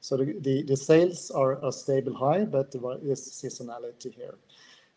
So 0.00 0.16
the 0.16 0.76
sales 0.76 1.30
are 1.30 1.64
a 1.64 1.70
stable 1.70 2.14
high, 2.14 2.44
but 2.44 2.72
there 2.72 2.98
is 3.02 3.20
seasonality 3.20 4.12
here. 4.12 4.34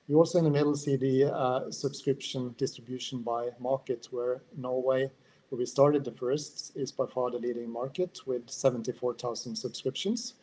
You 0.08 0.18
also 0.20 0.38
in 0.38 0.46
the 0.46 0.52
middle 0.52 0.76
see 0.76 0.96
the 0.96 1.26
uh, 1.26 1.70
subscription 1.70 2.56
distribution 2.58 3.24
by 3.24 3.50
market, 3.60 4.08
where 4.12 4.42
Norway, 4.56 5.12
where 5.50 5.60
we 5.60 5.66
started 5.66 6.06
the 6.06 6.14
first, 6.14 6.72
is 6.78 6.94
by 6.94 7.06
far 7.08 7.30
the 7.30 7.40
leading 7.40 7.70
market 7.70 8.22
with 8.26 8.50
74,000 8.50 9.54
subscriptions. 9.54 10.36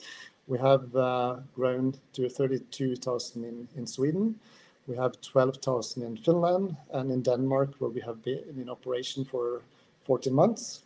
We 0.49 0.59
have 0.59 0.95
uh, 0.95 1.37
grown 1.55 1.95
to 2.13 2.29
32,000 2.29 3.69
in 3.75 3.87
Sweden. 3.87 4.39
We 4.87 4.97
have 4.97 5.19
12,000 5.23 6.03
in 6.03 6.19
Finland, 6.19 6.77
and 6.93 7.11
in 7.11 7.23
Denmark, 7.23 7.77
where 7.79 7.91
we 7.91 8.03
have 8.03 8.23
been 8.23 8.43
in 8.61 8.69
operation 8.69 9.25
for 9.25 9.63
14 10.03 10.35
months, 10.35 10.83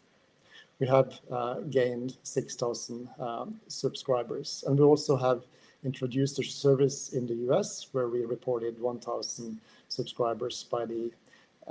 we 0.78 0.86
have 0.86 1.18
uh, 1.32 1.54
gained 1.70 2.16
6,000 2.22 3.08
um, 3.18 3.60
subscribers. 3.66 4.62
And 4.64 4.78
we 4.78 4.84
also 4.84 5.16
have 5.16 5.42
introduced 5.84 6.38
a 6.38 6.44
service 6.44 7.12
in 7.12 7.26
the 7.26 7.34
U.S., 7.46 7.88
where 7.92 8.08
we 8.08 8.24
reported 8.24 8.80
1,000 8.80 9.60
subscribers 9.88 10.64
by 10.64 10.84
the 10.84 11.10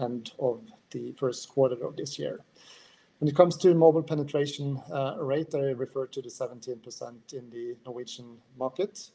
end 0.02 0.32
of 0.40 0.62
the 0.92 1.12
first 1.14 1.50
quarter 1.50 1.86
of 1.86 1.96
this 1.96 2.18
year. 2.18 2.40
When 3.20 3.28
it 3.28 3.36
comes 3.36 3.58
to 3.58 3.74
mobile 3.74 4.04
penetration 4.04 4.80
uh, 4.92 5.16
rate, 5.20 5.56
I 5.56 5.72
refer 5.72 6.06
to 6.06 6.22
the 6.22 6.30
17% 6.30 7.34
in 7.34 7.50
the 7.50 7.76
Norwegian 7.86 8.38
market. 8.58 9.10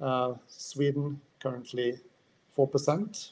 Uh, 0.00 0.34
Sweden, 0.48 1.20
currently 1.40 1.98
4%. 2.56 3.30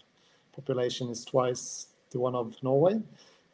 Population 0.54 1.08
is 1.08 1.24
twice 1.24 1.88
the 2.10 2.20
one 2.20 2.36
of 2.36 2.54
Norway. 2.62 3.00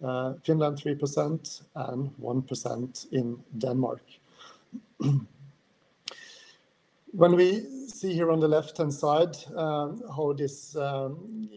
Uh, 0.05 0.35
Finland, 0.45 0.77
3%, 0.77 1.63
and 1.75 2.11
1% 2.21 3.13
in 3.13 3.43
Denmark. 3.57 4.03
When 7.13 7.37
we 7.37 7.67
see 7.89 8.13
here 8.13 8.31
on 8.31 8.39
the 8.39 8.49
left-hand 8.49 8.93
side 8.93 9.35
um, 9.57 10.03
how 10.15 10.35
this 10.35 10.77
um, 10.77 11.49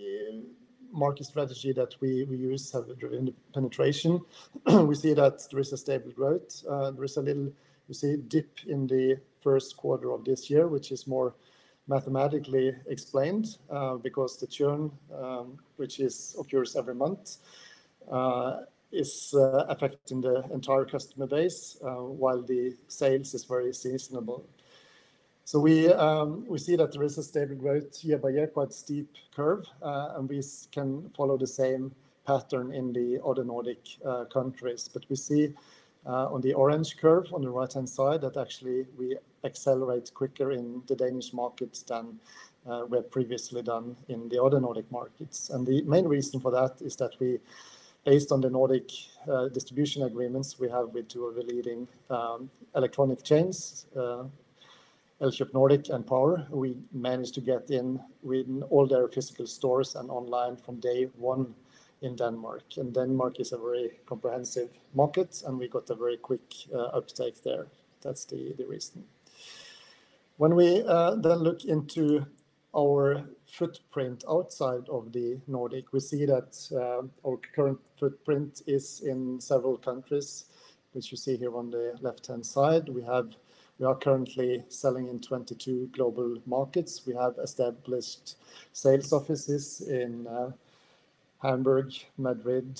market 0.93 1.25
strategy 1.25 1.73
that 1.73 1.93
we 1.99 2.25
use 2.25 2.71
have 2.71 2.97
driven 2.97 3.25
the 3.25 3.33
penetration, 3.53 4.21
we 4.65 4.95
see 4.95 5.13
that 5.13 5.45
there 5.51 5.59
is 5.59 5.73
a 5.73 5.77
stable 5.77 6.11
growth. 6.11 6.63
Uh, 6.69 6.91
there 6.91 7.03
is 7.03 7.17
a 7.17 7.21
little, 7.21 7.51
you 7.89 7.93
see, 7.93 8.15
dip 8.15 8.59
in 8.65 8.87
the 8.87 9.19
first 9.41 9.75
quarter 9.75 10.11
of 10.11 10.23
this 10.23 10.49
year, 10.49 10.67
which 10.67 10.91
is 10.91 11.05
more 11.05 11.35
mathematically 11.87 12.73
explained 12.87 13.57
uh, 13.69 13.95
because 13.95 14.37
the 14.37 14.47
churn, 14.47 14.89
um, 15.13 15.57
which 15.75 15.99
is 15.99 16.33
occurs 16.39 16.77
every 16.77 16.95
month, 16.95 17.37
uh, 18.09 18.61
is 18.93 19.33
affecting 19.67 20.21
the 20.21 20.43
entire 20.53 20.85
customer 20.85 21.27
base, 21.27 21.77
while 21.81 22.41
the 22.41 22.75
sales 22.87 23.33
is 23.33 23.43
very 23.43 23.73
seasonal. 23.73 24.45
So 25.45 25.59
um, 25.97 26.45
we 26.47 26.59
see 26.59 26.75
that 26.75 26.93
there 26.93 27.03
is 27.03 27.17
a 27.17 27.23
stable 27.23 27.55
growth 27.55 28.03
year 28.03 28.17
by 28.17 28.29
year, 28.29 28.47
quite 28.47 28.73
steep 28.73 29.15
curve, 29.35 29.65
uh, 29.81 30.13
and 30.15 30.29
we 30.29 30.41
can 30.71 31.09
follow 31.09 31.37
the 31.37 31.47
same 31.47 31.91
pattern 32.25 32.71
in 32.71 32.93
the 32.93 33.19
other 33.25 33.43
Nordic 33.43 33.97
uh, 34.05 34.25
countries. 34.25 34.89
But 34.91 35.03
we 35.09 35.15
see 35.15 35.53
uh, 36.05 36.31
on 36.31 36.41
the 36.41 36.53
orange 36.53 36.97
curve 36.97 37.33
on 37.33 37.41
the 37.41 37.49
right-hand 37.49 37.89
side 37.89 38.21
that 38.21 38.37
actually 38.37 38.85
we 38.97 39.17
accelerate 39.43 40.13
quicker 40.13 40.51
in 40.51 40.83
the 40.87 40.95
Danish 40.95 41.33
markets 41.33 41.83
than 41.83 42.19
we 42.89 42.97
have 42.97 43.09
previously 43.09 43.63
done 43.63 43.95
in 44.07 44.29
the 44.29 44.41
other 44.41 44.59
Nordic 44.59 44.89
markets. 44.91 45.49
And 45.49 45.65
the 45.65 45.81
main 45.81 46.07
reason 46.07 46.39
for 46.39 46.51
that 46.51 46.79
is 46.79 46.95
that 46.97 47.19
we, 47.19 47.39
based 48.05 48.31
on 48.31 48.39
the 48.39 48.51
Nordic 48.51 48.91
distribution 49.51 50.03
agreements 50.03 50.59
we 50.59 50.69
have 50.69 50.89
with 50.89 51.07
two 51.07 51.25
of 51.25 51.35
the 51.35 51.41
leading 51.41 51.87
um, 52.11 52.51
electronic 52.75 53.23
chains, 53.23 53.87
Elkjøp 55.21 55.53
Nordic 55.53 55.89
and 55.89 56.05
Power, 56.05 56.47
we 56.49 56.75
managed 56.91 57.35
to 57.35 57.41
get 57.41 57.69
in 57.69 57.99
with 58.23 58.47
all 58.71 58.87
their 58.87 59.07
physical 59.07 59.45
stores 59.45 59.95
and 59.95 60.09
online 60.09 60.57
from 60.57 60.79
day 60.79 61.09
one 61.15 61.53
in 62.01 62.15
Denmark. 62.15 62.63
And 62.77 62.91
Denmark 62.91 63.39
is 63.39 63.51
a 63.51 63.57
very 63.57 63.99
comprehensive 64.07 64.69
market, 64.95 65.43
and 65.45 65.59
we 65.59 65.67
got 65.67 65.89
a 65.91 65.95
very 65.95 66.17
quick 66.17 66.41
uh, 66.73 66.97
uptake 66.97 67.43
there. 67.43 67.67
That's 68.01 68.25
the 68.25 68.55
reason. 68.67 69.03
When 70.37 70.55
we 70.55 70.81
uh, 70.87 71.15
then 71.15 71.37
look 71.37 71.65
into 71.65 72.25
our 72.75 73.21
footprint 73.45 74.23
outside 74.27 74.89
of 74.89 75.11
the 75.11 75.39
Nordic, 75.45 75.93
we 75.93 75.99
see 75.99 76.25
that 76.25 76.57
uh, 76.71 77.05
our 77.27 77.37
current 77.55 77.79
footprint 77.99 78.63
is 78.65 79.01
in 79.05 79.39
several 79.39 79.77
countries, 79.77 80.45
which 80.93 81.11
you 81.11 81.17
see 81.17 81.37
here 81.37 81.55
on 81.55 81.69
the 81.69 81.93
left-hand 82.01 82.43
side. 82.43 82.89
We 82.89 83.03
are 83.85 83.95
currently 83.95 84.63
selling 84.69 85.07
in 85.07 85.19
22 85.19 85.89
global 85.93 86.37
markets. 86.45 87.01
We 87.05 87.13
have 87.15 87.35
established 87.41 88.35
sales 88.73 89.11
offices 89.13 89.81
in 89.81 90.27
uh, 90.27 90.51
Hamburg, 91.41 91.93
Madrid, 92.17 92.79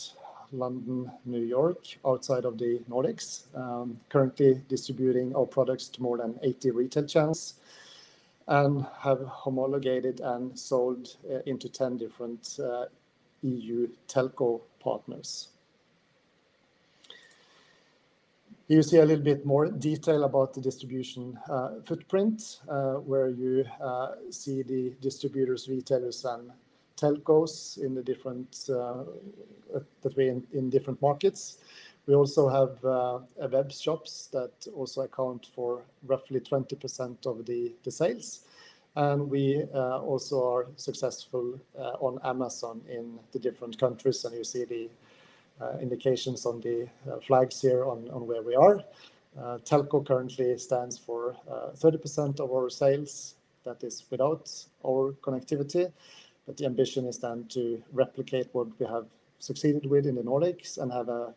London, 0.51 1.11
New 1.25 1.41
York, 1.41 1.79
outside 2.05 2.45
of 2.45 2.57
the 2.57 2.79
Nordics, 2.89 3.43
um, 3.55 3.99
currently 4.09 4.61
distributing 4.67 5.35
our 5.35 5.45
products 5.45 5.87
to 5.89 6.01
more 6.01 6.17
than 6.17 6.37
80 6.43 6.71
retail 6.71 7.05
channels 7.05 7.55
and 8.47 8.85
have 8.99 9.21
homologated 9.21 10.19
and 10.19 10.57
sold 10.57 11.15
uh, 11.31 11.39
into 11.45 11.69
10 11.69 11.97
different 11.97 12.59
uh, 12.61 12.85
EU 13.43 13.87
telco 14.07 14.61
partners. 14.79 15.49
You 18.71 18.81
see 18.81 18.99
a 18.99 19.05
little 19.05 19.25
bit 19.25 19.45
more 19.45 19.65
detail 19.65 20.23
about 20.23 20.53
the 20.53 20.61
distribution 20.61 21.37
uh, 21.49 21.81
footprint, 21.83 22.59
uh, 22.69 22.93
where 22.93 23.27
you 23.27 23.65
uh, 23.83 24.11
see 24.29 24.63
the 24.63 24.93
distributors, 25.01 25.67
retailers, 25.67 26.23
and 26.23 26.49
telcos 26.95 27.77
in 27.83 27.93
the 27.93 28.01
different 28.01 28.69
that 28.69 30.15
we 30.15 30.29
in 30.29 30.69
different 30.69 31.01
markets. 31.01 31.57
We 32.05 32.15
also 32.15 32.47
have 32.47 33.51
web 33.51 33.73
shops 33.73 34.29
that 34.31 34.53
also 34.73 35.01
account 35.01 35.49
for 35.53 35.81
roughly 36.05 36.39
20% 36.39 37.25
of 37.25 37.45
the 37.45 37.73
sales. 37.91 38.45
And 38.95 39.29
we 39.29 39.63
also 39.73 40.49
are 40.49 40.67
successful 40.77 41.59
on 41.99 42.19
Amazon 42.23 42.79
in 42.89 43.19
the 43.33 43.39
different 43.39 43.77
countries. 43.77 44.23
And 44.23 44.33
you 44.33 44.45
see 44.45 44.63
the 44.63 44.89
Uh, 45.61 45.77
indications 45.79 46.47
on 46.47 46.59
the 46.61 46.87
uh, 47.07 47.19
flags 47.19 47.61
here 47.61 47.85
on 47.85 47.99
where 48.25 48.41
we 48.41 48.55
are. 48.55 48.79
Uh, 49.37 49.59
telco 49.59 50.03
currently 50.03 50.57
stands 50.57 50.97
for 50.97 51.35
30% 51.77 52.39
of 52.39 52.51
our 52.51 52.67
sales. 52.67 53.35
That 53.63 53.83
is 53.83 54.05
without 54.09 54.49
our 54.83 55.11
connectivity. 55.21 55.91
But 56.47 56.57
the 56.57 56.65
ambition 56.65 57.05
is 57.05 57.19
then 57.19 57.45
to 57.49 57.79
replicate 57.93 58.47
what 58.53 58.67
we 58.79 58.87
have 58.87 59.05
succeeded 59.39 59.85
with 59.85 60.07
in 60.07 60.15
the 60.15 60.23
Nordics 60.23 60.79
and 60.79 60.91
have 60.91 61.09
a 61.09 61.33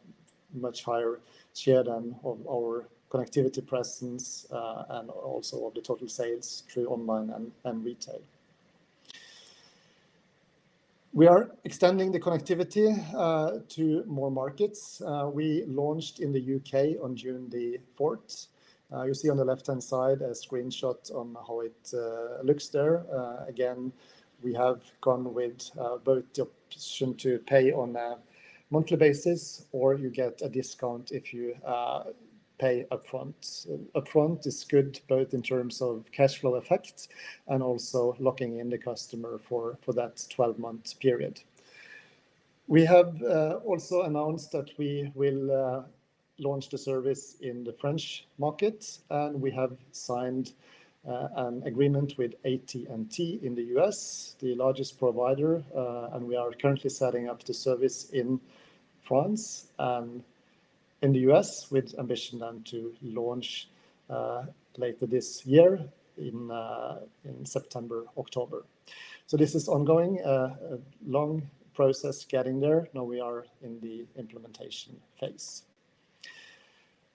much 0.55 0.85
higher 0.85 1.21
share 1.55 1.83
than 1.83 2.17
of 2.25 2.39
our 2.49 2.87
connectivity 3.11 3.65
presence 3.67 4.47
and 4.89 5.11
also 5.11 5.67
of 5.67 5.75
the 5.75 5.83
total 5.83 6.09
sales 6.09 6.63
through 6.71 6.87
online 6.87 7.53
and 7.65 7.85
retail. 7.85 8.23
We 11.15 11.29
are 11.29 11.53
extending 11.63 12.11
the 12.11 12.19
connectivity 12.19 12.99
uh, 13.15 13.61
to 13.69 14.03
more 14.09 14.33
markets. 14.33 15.01
Uh, 15.01 15.31
we 15.33 15.63
launched 15.65 16.19
in 16.19 16.33
the 16.33 16.41
U.K. 16.41 16.97
on 17.01 17.15
June 17.15 17.49
the 17.51 17.79
4th. 17.97 18.49
Uh, 18.93 19.05
you 19.05 19.15
see 19.15 19.31
on 19.31 19.37
the 19.37 19.45
left-hand 19.45 19.81
side 19.81 20.23
a 20.23 20.31
screenshot 20.31 21.15
on 21.15 21.37
how 21.47 21.61
it 21.61 21.95
looks 22.43 22.67
there. 22.67 23.05
Again, 23.47 23.93
we 24.43 24.53
have 24.55 24.83
gone 25.03 25.33
with 25.33 25.71
both 26.03 26.25
the 26.35 26.49
option 26.49 27.15
to 27.19 27.39
pay 27.47 27.71
on 27.71 27.95
a 27.95 28.19
monthly 28.71 28.97
basis 28.97 29.67
or 29.71 29.95
you 29.95 30.11
get 30.11 30.43
a 30.43 30.49
discount 30.49 31.13
if 31.13 31.33
you 31.33 31.55
pay 32.65 32.87
upfront. 32.91 33.67
Upfront 33.95 34.47
is 34.47 34.65
good 34.65 34.99
both 35.07 35.35
in 35.35 35.43
terms 35.43 35.83
of 35.83 36.11
cash 36.13 36.39
flow 36.41 36.55
effect 36.55 37.09
and 37.49 37.63
also 37.63 38.17
locking 38.19 38.59
in 38.59 38.71
the 38.71 38.79
customer 38.79 39.39
for 39.39 39.77
that 39.89 40.17
12-month 40.37 40.99
period. 40.99 41.43
We 42.67 42.87
have 42.87 43.23
uh, 43.23 43.59
also 43.67 44.03
announced 44.03 44.53
that 44.53 44.71
we 44.79 45.13
will 45.15 45.45
uh, 45.53 45.83
launch 46.39 46.71
the 46.71 46.79
service 46.79 47.37
in 47.43 47.65
the 47.65 47.75
French 47.75 48.27
market, 48.39 48.99
and 49.11 49.39
we 49.39 49.51
have 49.51 49.77
signed 49.93 50.53
uh, 51.07 51.29
an 51.37 51.63
agreement 51.67 52.15
with 52.17 52.33
AT&T 52.47 53.39
in 53.43 53.55
the 53.55 53.65
U.S., 53.77 54.37
the 54.41 54.55
largest 54.55 54.99
provider, 54.99 55.63
and 56.15 56.27
we 56.27 56.35
are 56.37 56.51
currently 56.53 56.89
setting 56.89 57.29
up 57.29 57.45
the 57.45 57.53
service 57.53 58.09
in 58.11 58.41
France 59.03 59.67
and 59.79 60.25
in 61.05 61.13
the 61.13 61.21
U.S. 61.31 61.71
with 61.71 61.95
ambition 61.99 62.39
then 62.39 62.63
to 62.65 62.95
launch 63.03 63.69
uh, 64.09 64.45
later 64.79 65.07
this 65.07 65.45
year 65.45 65.79
uh, 66.19 66.97
in 67.25 67.45
September, 67.45 68.05
October. 68.17 68.65
So 69.27 69.37
this 69.37 69.55
is 69.55 69.69
ongoing, 69.69 70.21
uh, 70.25 70.57
a 70.73 70.79
long 71.07 71.43
process 71.75 72.25
getting 72.25 72.59
there. 72.59 72.89
Now 72.95 73.05
we 73.05 73.21
are 73.21 73.45
in 73.63 73.81
the 73.81 74.07
implementation 74.19 74.97
phase. 75.21 75.65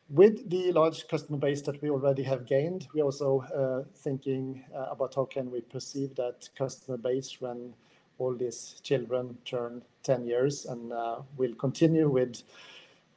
With 0.09 0.49
the 0.49 0.71
large 0.71 1.07
customer 1.07 1.39
base 1.39 1.61
that 1.63 1.81
we 1.81 1.89
already 1.89 2.23
have 2.23 2.45
gained, 2.45 2.87
we 2.93 3.01
are 3.01 3.05
also 3.05 3.85
thinking 3.95 4.63
about 4.73 5.13
how 5.15 5.25
can 5.25 5.51
we 5.51 5.61
perceive 5.61 6.15
that 6.15 6.49
customer 6.57 6.97
base 6.97 7.37
when 7.39 7.73
all 8.17 8.35
these 8.35 8.81
children 8.83 9.37
turn 9.45 9.83
10 10.03 10.25
years 10.25 10.65
and 10.65 10.91
will 11.37 11.53
continue 11.55 12.09
with 12.09 12.41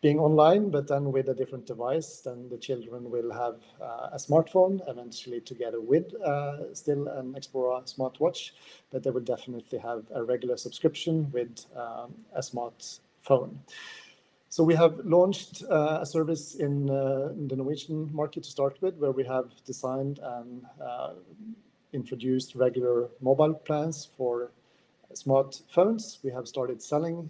being 0.03 0.19
online, 0.19 0.69
but 0.69 0.89
then 0.89 1.13
with 1.13 1.29
a 1.29 1.35
different 1.35 1.65
device. 1.65 2.21
Then 2.25 2.49
the 2.51 2.59
children 2.59 3.09
will 3.09 3.33
have 3.33 3.61
uh, 3.81 4.11
a 4.13 4.17
smartphone 4.17 4.81
eventually 4.89 5.41
together 5.41 5.81
with 5.81 6.13
uh, 6.21 6.75
still 6.75 7.07
an 7.07 7.35
Xplora 7.35 7.83
smartwatch, 7.97 8.51
but 8.91 9.05
they 9.05 9.11
will 9.11 9.21
definitely 9.21 9.79
have 9.79 10.03
a 10.13 10.23
regular 10.23 10.57
subscription 10.57 11.31
with 11.31 11.65
um, 11.77 12.13
a 12.35 12.41
smartphone. 12.41 13.55
So 14.49 14.65
we 14.65 14.75
have 14.75 14.99
launched 15.05 15.63
uh, 15.71 16.01
a 16.03 16.07
service 16.07 16.57
in 16.57 16.87
the 16.87 17.57
Norwegian 17.57 18.11
market 18.13 18.43
to 18.43 18.51
start 18.51 18.77
with, 18.83 18.97
where 18.97 19.13
we 19.13 19.25
have 19.25 19.51
designed 19.65 20.19
and 20.19 20.67
introduced 21.93 22.55
regular 22.55 23.09
mobile 23.21 23.55
plans 23.55 24.09
for 24.17 24.51
smartphones. 25.15 26.19
We 26.23 26.31
have 26.33 26.47
started 26.47 26.83
selling 26.83 27.29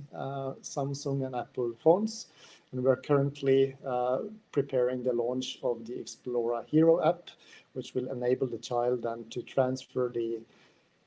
Samsung 0.62 1.26
and 1.26 1.36
Apple 1.36 1.74
phones, 1.78 2.26
and 2.72 2.82
we 2.82 2.90
are 2.90 2.96
currently 2.96 3.76
uh, 3.86 4.18
preparing 4.50 5.02
the 5.02 5.12
launch 5.12 5.58
of 5.62 5.84
the 5.86 5.92
Xplora 5.92 6.66
Hero 6.66 7.06
app, 7.06 7.28
which 7.74 7.94
will 7.94 8.10
enable 8.10 8.46
the 8.46 8.58
child 8.58 9.02
then 9.02 9.24
to 9.30 9.42
transfer 9.42 10.10
the 10.12 10.40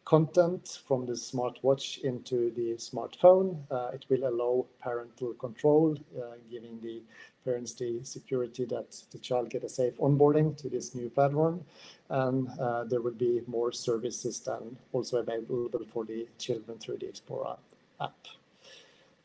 content 0.06 0.82
from 0.88 1.08
the 1.08 1.14
smartwatch 1.14 2.04
into 2.04 2.52
the 2.52 2.76
smartphone. 2.76 3.58
Uh, 3.72 3.90
it 3.92 4.06
will 4.10 4.28
allow 4.28 4.66
parental 4.80 5.34
control, 5.34 5.98
uh, 6.16 6.36
giving 6.52 6.80
the 6.82 7.02
parents 7.44 7.74
the 7.74 8.04
security 8.04 8.66
that 8.66 8.96
the 9.12 9.18
child 9.18 9.50
gets 9.50 9.66
a 9.66 9.70
safe 9.70 9.98
onboarding 9.98 10.56
to 10.58 10.70
this 10.70 10.94
new 10.94 11.10
platform. 11.10 11.66
And 12.10 12.48
there 12.88 13.02
will 13.02 13.18
be 13.18 13.42
more 13.48 13.72
services 13.72 14.40
then 14.40 14.78
also 14.94 15.18
available 15.18 15.70
for 15.92 16.06
the 16.06 16.28
children 16.38 16.78
through 16.78 16.98
the 16.98 17.08
Xplora 17.08 17.58
app. 18.00 18.28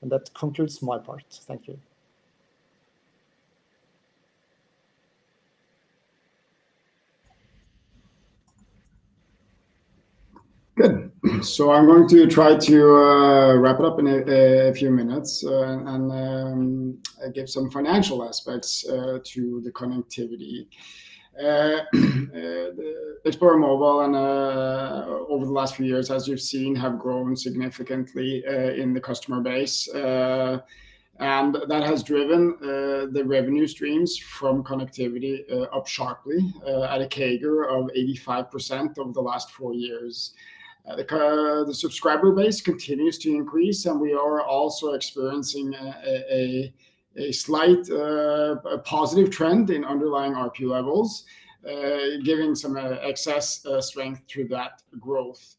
And 0.01 0.11
that 0.11 0.33
concludes 0.33 0.81
my 0.81 0.97
part. 0.99 1.25
Thank 1.47 1.69
you. 1.69 1.79
Good. 10.81 11.13
So 11.43 11.71
I'm 11.71 11.87
going 11.87 12.09
to 12.09 12.27
try 12.27 12.57
to 12.57 12.97
uh, 12.97 13.55
wrap 13.57 13.79
it 13.79 13.85
up 13.85 13.99
in 13.99 14.07
a 14.07 14.73
few 14.73 14.91
minutes 14.91 15.45
uh, 15.45 15.79
and 15.87 16.11
um, 16.11 16.99
give 17.35 17.49
some 17.51 17.71
financial 17.71 18.25
aspects 18.27 18.89
uh, 18.89 19.19
to 19.25 19.61
the 19.63 19.71
connectivity. 19.73 20.67
Xplora 23.27 23.59
Mobile 23.61 24.01
and 24.01 24.17
over 24.17 25.45
the 25.45 25.53
last 25.53 25.77
few 25.77 25.85
years, 25.85 26.11
as 26.11 26.27
you've 26.27 26.41
seen, 26.41 26.75
have 26.75 26.99
grown 26.99 27.37
significantly 27.37 28.43
in 28.79 28.95
the 28.95 29.01
customer 29.01 29.41
base. 29.43 29.89
And 29.95 30.63
that 31.69 31.83
has 31.83 32.03
driven 32.03 32.57
the 32.61 33.23
revenue 33.27 33.67
streams 33.67 34.17
from 34.17 34.65
connectivity 34.65 35.45
up 35.75 35.87
sharply 35.87 36.39
at 36.67 37.03
a 37.03 37.07
CAGR 37.07 37.69
of 37.69 37.91
85% 37.95 38.99
over 38.99 39.13
the 39.13 39.21
last 39.21 39.51
four 39.53 39.75
years. 39.75 40.35
Uh, 40.89 40.97
the 40.97 41.65
the 41.67 41.75
subscriber 41.75 42.33
base 42.33 42.61
continues 42.61 43.19
to 43.19 43.31
increase, 43.31 43.87
and 43.87 44.01
we 44.01 44.13
are 44.13 44.43
also 44.43 44.93
experiencing 44.93 45.75
a 45.75 46.73
a 47.17 47.33
slight 47.33 47.91
uh, 47.91 48.57
positive 48.85 49.31
trend 49.31 49.71
in 49.71 49.85
underlying 49.85 50.35
RPU 50.35 50.71
levels. 50.71 51.25
Uh, 51.69 52.17
giving 52.25 52.55
some 52.55 52.79
excess 52.79 53.67
strength 53.81 54.27
to 54.27 54.49
that 54.49 54.83
growth. 54.99 55.57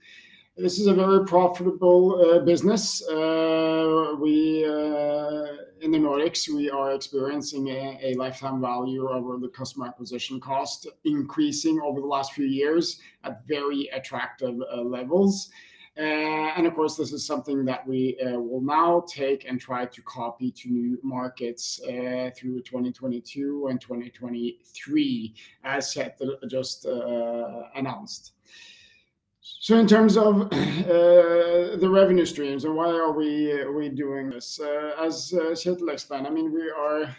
This 0.57 0.79
is 0.79 0.87
a 0.87 0.93
very 0.93 1.25
profitable 1.25 2.19
uh, 2.19 2.39
business. 2.39 3.01
Uh, 3.07 4.15
we 4.19 4.65
uh, 4.65 5.45
in 5.79 5.91
the 5.91 5.97
Nordics, 5.97 6.49
we 6.49 6.69
are 6.69 6.91
experiencing 6.91 7.69
a 7.69 8.13
lifetime 8.17 8.59
value 8.59 9.09
over 9.09 9.37
the 9.37 9.47
customer 9.47 9.87
acquisition 9.87 10.41
cost, 10.41 10.87
increasing 11.05 11.79
over 11.79 12.01
the 12.01 12.05
last 12.05 12.33
few 12.33 12.45
years 12.45 12.99
at 13.23 13.47
very 13.47 13.89
attractive 13.93 14.55
levels. 14.83 15.49
And 15.95 16.67
of 16.67 16.75
course, 16.75 16.97
this 16.97 17.13
is 17.13 17.25
something 17.25 17.63
that 17.65 17.87
we 17.87 18.17
will 18.21 18.61
now 18.61 19.05
take 19.07 19.45
and 19.45 19.59
try 19.59 19.85
to 19.85 20.01
copy 20.01 20.51
to 20.51 20.69
new 20.69 20.99
markets 21.01 21.79
through 21.85 22.61
2022 22.61 23.67
and 23.69 23.79
2023, 23.79 25.33
as 25.63 25.95
Kjetil 25.95 26.49
just 26.49 26.85
announced. 27.73 28.33
So 29.43 29.77
in 29.77 29.87
terms 29.87 30.17
of 30.17 30.41
uh, 30.51 31.75
the 31.77 31.89
revenue 31.91 32.25
streams 32.25 32.63
and 32.63 32.75
why 32.75 32.89
are 32.89 33.11
we 33.11 33.51
uh, 33.51 33.89
doing 33.95 34.29
this? 34.29 34.59
Uh, 34.59 34.91
as 35.01 35.31
Kjetil 35.33 35.91
explained, 35.91 36.27
I 36.27 36.29
mean, 36.29 36.53
we 36.53 36.69
are 36.69 37.15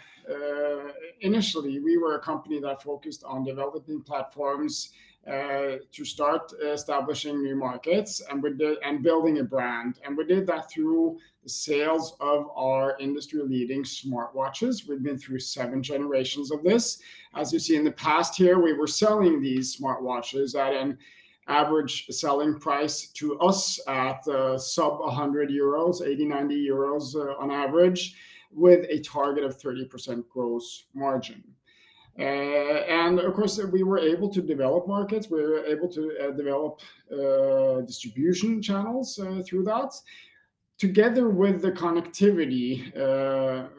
initially, 1.19 1.79
we 1.79 1.97
were 1.97 2.15
a 2.15 2.19
company 2.19 2.61
that 2.61 2.81
focused 2.81 3.25
on 3.25 3.43
developing 3.43 4.01
platforms 4.01 4.91
to 5.25 6.05
start 6.05 6.53
establishing 6.63 7.43
new 7.43 7.57
markets 7.57 8.21
and 8.29 9.03
building 9.03 9.39
a 9.39 9.43
brand. 9.43 9.99
And 10.05 10.15
we 10.15 10.23
did 10.23 10.47
that 10.47 10.71
through 10.71 11.19
the 11.43 11.49
sales 11.49 12.15
of 12.21 12.49
our 12.55 12.97
industry-leading 12.99 13.83
smartwatches. 13.83 14.87
We've 14.87 15.03
been 15.03 15.17
through 15.17 15.39
seven 15.39 15.83
generations 15.83 16.51
of 16.51 16.63
this. 16.63 16.99
As 17.35 17.51
you 17.51 17.59
see 17.59 17.75
in 17.75 17.83
the 17.83 17.91
past 17.91 18.37
here, 18.37 18.59
we 18.59 18.71
were 18.71 18.87
selling 18.87 19.41
these 19.41 19.75
smartwatches 19.75 20.55
at 20.57 20.73
an 20.73 20.97
average 21.47 22.07
selling 22.07 22.59
price 22.59 23.07
to 23.07 23.37
us 23.39 23.79
at 23.87 24.25
uh, 24.27 24.57
sub 24.57 24.99
100 24.99 25.49
euros, 25.49 26.01
80-90 26.01 26.67
euros 26.67 27.15
uh, 27.15 27.35
on 27.39 27.51
average, 27.51 28.15
with 28.51 28.85
a 28.89 28.99
target 28.99 29.43
of 29.43 29.57
30% 29.57 30.23
gross 30.29 30.85
margin. 30.93 31.43
Uh, 32.19 32.21
and 32.21 33.19
of 33.19 33.33
course, 33.33 33.57
we 33.57 33.81
were 33.81 33.97
able 33.97 34.29
to 34.29 34.41
develop 34.41 34.87
markets. 34.87 35.31
We 35.31 35.41
were 35.41 35.65
able 35.65 35.89
to 35.89 36.33
develop 36.37 36.79
distribution 37.87 38.61
channels 38.61 39.19
through 39.47 39.63
that. 39.63 39.93
Together 40.83 41.29
with 41.29 41.61
the 41.61 41.71
connectivity 41.71 42.89
uh, 42.97 43.69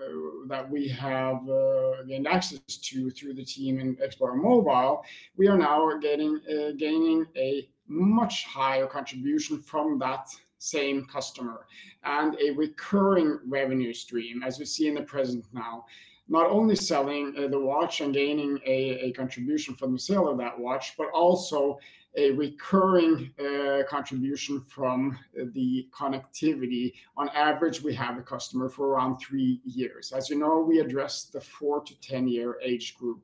that 0.46 0.66
we 0.70 0.88
have 0.88 1.46
uh, 1.50 2.02
gained 2.08 2.26
access 2.26 2.60
to 2.78 3.10
through 3.10 3.34
the 3.34 3.44
team 3.44 3.78
in 3.78 3.94
Xplora 3.96 4.34
Mobile, 4.34 5.04
we 5.36 5.46
are 5.46 5.58
now 5.58 5.98
getting 5.98 6.40
uh, 6.48 6.70
gaining 6.78 7.26
a 7.36 7.68
much 7.88 8.46
higher 8.46 8.86
contribution 8.86 9.60
from 9.60 9.98
that 9.98 10.28
same 10.56 11.04
customer 11.04 11.66
and 12.04 12.38
a 12.40 12.52
recurring 12.52 13.38
revenue 13.46 13.92
stream, 13.92 14.42
as 14.42 14.58
we 14.58 14.64
see 14.64 14.88
in 14.88 14.94
the 14.94 15.02
present 15.02 15.44
now. 15.52 15.84
Not 16.26 16.46
only 16.46 16.74
selling 16.74 17.34
the 17.34 17.60
watch 17.60 18.00
and 18.00 18.14
gaining 18.14 18.58
a 18.64 19.12
contribution 19.12 19.74
from 19.74 19.92
the 19.92 19.98
sale 19.98 20.26
of 20.26 20.38
that 20.38 20.58
watch, 20.58 20.94
but 20.96 21.08
also 21.12 21.78
a 22.16 22.30
recurring 22.30 23.32
uh, 23.38 23.82
contribution 23.88 24.60
from 24.60 25.18
the 25.52 25.88
connectivity. 25.92 26.92
On 27.16 27.28
average, 27.30 27.82
we 27.82 27.94
have 27.94 28.18
a 28.18 28.22
customer 28.22 28.68
for 28.68 28.88
around 28.88 29.16
three 29.16 29.60
years. 29.64 30.12
As 30.12 30.30
you 30.30 30.38
know, 30.38 30.60
we 30.60 30.78
address 30.78 31.24
the 31.24 31.40
four 31.40 31.82
to 31.82 31.94
10-year 31.94 32.58
age 32.62 32.96
group. 32.96 33.22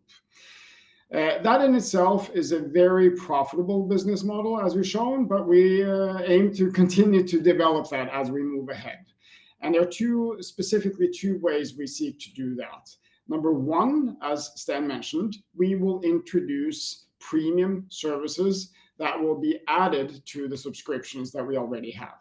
Uh, 1.13 1.43
that 1.43 1.61
in 1.61 1.75
itself 1.75 2.31
is 2.35 2.53
a 2.53 2.59
very 2.61 3.11
profitable 3.11 3.83
business 3.83 4.23
model, 4.23 4.61
as 4.61 4.77
we've 4.77 4.87
shown, 4.87 5.27
but 5.27 5.47
we 5.47 5.83
uh, 5.83 6.19
aim 6.25 6.55
to 6.55 6.71
continue 6.71 7.27
to 7.27 7.41
develop 7.41 7.89
that 7.91 8.09
as 8.11 8.31
we 8.31 8.43
move 8.43 8.69
ahead. 8.69 9.05
And 9.61 9.75
there 9.75 9.83
are 9.83 9.87
two 9.87 10.37
specifically 10.41 11.09
two 11.13 11.39
ways 11.41 11.77
we 11.77 11.87
seek 11.87 12.19
to 12.21 12.33
do 12.33 12.55
that. 12.57 12.89
Number 13.29 13.53
one, 13.53 14.17
as 14.23 14.53
Sten 14.55 14.87
mentioned, 14.87 15.37
we 15.57 15.75
will 15.75 16.01
introduce 16.03 17.07
premium 17.21 17.87
services 17.89 18.73
that 18.99 19.19
will 19.19 19.39
be 19.39 19.61
added 19.69 20.23
to 20.27 20.49
the 20.49 20.57
subscriptions 20.57 21.33
that 21.33 21.47
we 21.47 21.57
already 21.57 21.91
have. 21.91 22.19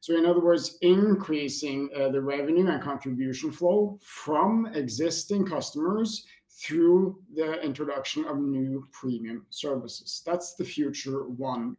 So 0.00 0.16
in 0.16 0.26
other 0.26 0.40
words, 0.40 0.78
increasing 0.80 1.90
uh, 1.94 2.08
the 2.08 2.20
revenue 2.20 2.66
and 2.68 2.82
contribution 2.82 3.50
flow 3.50 3.98
from 4.02 4.66
existing 4.74 5.44
customers 5.44 6.24
through 6.50 7.20
the 7.34 7.60
introduction 7.62 8.24
of 8.24 8.38
new 8.38 8.86
premium 8.92 9.46
services. 9.50 10.22
That's 10.24 10.54
the 10.54 10.64
future 10.64 11.28
one. 11.28 11.76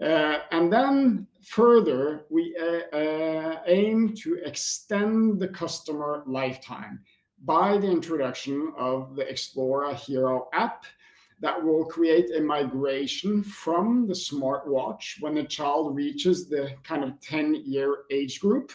Uh, 0.00 0.38
and 0.52 0.72
then 0.72 1.26
further, 1.42 2.24
we 2.30 2.56
uh, 2.56 3.56
aim 3.66 4.14
to 4.14 4.38
extend 4.44 5.40
the 5.40 5.48
customer 5.48 6.22
lifetime 6.26 7.00
by 7.44 7.76
the 7.78 7.90
introduction 7.90 8.72
of 8.78 9.16
the 9.16 9.24
Xplora 9.24 9.94
Hero 9.94 10.48
app 10.52 10.84
that 11.40 11.62
will 11.62 11.84
create 11.84 12.30
a 12.36 12.40
migration 12.40 13.42
from 13.42 14.06
the 14.06 14.14
smartwatch 14.14 15.20
when 15.20 15.34
the 15.34 15.44
child 15.44 15.94
reaches 15.94 16.48
the 16.48 16.70
kind 16.82 17.04
of 17.04 17.18
10-year 17.20 17.98
age 18.10 18.40
group 18.40 18.72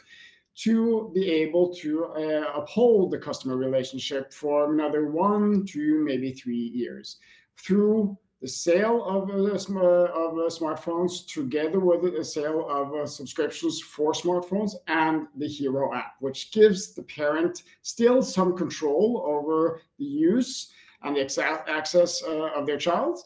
to 0.56 1.12
be 1.14 1.30
able 1.32 1.74
to 1.74 2.06
uh, 2.06 2.52
uphold 2.56 3.12
the 3.12 3.18
customer 3.18 3.58
relationship 3.58 4.32
for 4.32 4.72
another 4.72 5.10
one 5.10 5.66
to 5.66 6.04
maybe 6.04 6.32
three 6.32 6.56
years. 6.56 7.18
Through 7.58 8.18
the 8.42 8.48
sale 8.48 9.04
of 9.06 9.30
uh, 9.30 9.54
uh, 9.54 10.50
smartphones 10.50 11.26
together 11.28 11.80
with 11.80 12.14
the 12.14 12.26
sale 12.26 12.68
of 12.70 13.10
subscriptions 13.10 13.82
for 13.82 14.12
smartphones 14.12 14.74
and 14.88 15.28
the 15.38 15.48
Hero 15.48 15.94
app, 15.94 16.16
which 16.20 16.52
gives 16.52 16.94
the 16.94 17.04
parent 17.04 17.64
still 17.84 18.22
some 18.22 18.56
control 18.56 19.24
over 19.26 19.82
the 19.98 20.04
use 20.06 20.74
and 21.04 21.16
the 21.16 21.64
access 21.68 22.24
uh, 22.24 22.50
of 22.56 22.66
their 22.66 22.78
child, 22.78 23.20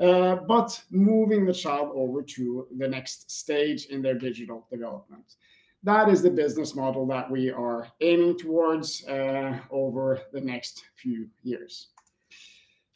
uh, 0.00 0.36
but 0.36 0.82
moving 0.90 1.44
the 1.44 1.52
child 1.52 1.90
over 1.94 2.22
to 2.22 2.66
the 2.78 2.88
next 2.88 3.30
stage 3.30 3.86
in 3.86 4.02
their 4.02 4.14
digital 4.14 4.66
development. 4.70 5.34
That 5.82 6.08
is 6.08 6.22
the 6.22 6.30
business 6.30 6.74
model 6.74 7.06
that 7.06 7.30
we 7.30 7.50
are 7.50 7.88
aiming 8.00 8.38
towards 8.38 9.04
uh, 9.06 9.58
over 9.70 10.20
the 10.32 10.40
next 10.40 10.84
few 10.96 11.28
years. 11.42 11.88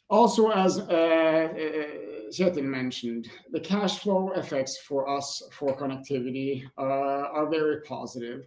Also, 0.07 0.51
as 0.51 0.81
Kjetil 0.81 2.63
mentioned, 2.63 3.27
the 3.51 3.59
cash 3.59 3.99
flow 3.99 4.31
effects 4.33 4.77
for 4.77 5.09
us 5.09 5.41
for 5.51 5.75
connectivity 5.75 6.63
are 6.77 7.49
very 7.49 7.81
positive. 7.81 8.45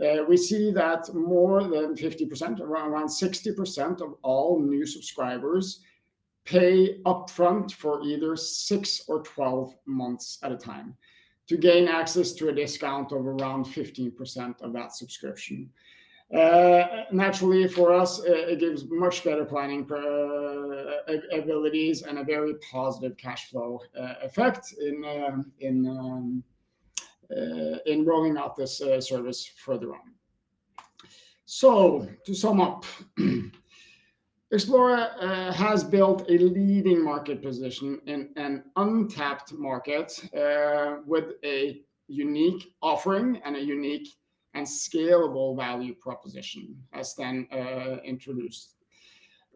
Uh, 0.00 0.24
we 0.28 0.36
see 0.36 0.72
that 0.72 1.12
more 1.14 1.62
than 1.62 1.94
50%, 1.94 2.60
around 2.60 3.08
60% 3.08 4.00
of 4.00 4.14
all 4.22 4.60
new 4.60 4.84
subscribers 4.84 5.80
pay 6.44 7.00
upfront 7.02 7.72
for 7.72 8.02
either 8.02 8.36
six 8.36 9.02
or 9.08 9.22
12 9.22 9.74
months 9.86 10.38
at 10.42 10.52
a 10.52 10.56
time 10.56 10.96
to 11.46 11.56
gain 11.56 11.88
access 11.88 12.32
to 12.32 12.48
a 12.48 12.52
discount 12.52 13.12
of 13.12 13.26
around 13.26 13.66
15% 13.66 14.62
of 14.62 14.72
that 14.72 14.92
subscription. 14.92 15.70
Uh, 16.34 17.04
naturally, 17.12 17.68
for 17.68 17.92
us, 17.92 18.20
uh, 18.20 18.24
it 18.32 18.58
gives 18.58 18.86
much 18.90 19.22
better 19.22 19.44
planning 19.44 19.86
abilities 21.32 22.02
and 22.02 22.18
a 22.18 22.24
very 22.24 22.54
positive 22.72 23.16
cash 23.16 23.50
flow 23.50 23.78
effect 23.94 24.74
in 24.80 25.04
um, 25.04 25.52
um, 25.86 26.42
Uh, 27.30 27.78
rolling 28.04 28.36
out 28.36 28.56
this 28.56 28.80
uh, 28.80 29.00
service 29.00 29.46
further 29.56 29.94
on. 29.94 30.12
So 31.46 32.08
to 32.26 32.34
sum 32.34 32.60
up, 32.60 32.84
Xplora 34.52 35.10
uh, 35.20 35.52
has 35.52 35.82
built 35.82 36.24
a 36.28 36.38
leading 36.38 37.02
market 37.02 37.42
position 37.42 38.00
in 38.06 38.30
an 38.36 38.64
untapped 38.76 39.52
market 39.52 40.20
with 41.06 41.32
a 41.44 41.80
unique 42.08 42.74
offering 42.82 43.40
and 43.44 43.56
a 43.56 43.60
unique 43.60 44.08
and 44.54 44.66
scalable 44.66 45.56
value 45.56 45.94
proposition, 45.94 46.76
as 46.92 47.12
Sten 47.12 47.48
introduced. 48.04 48.76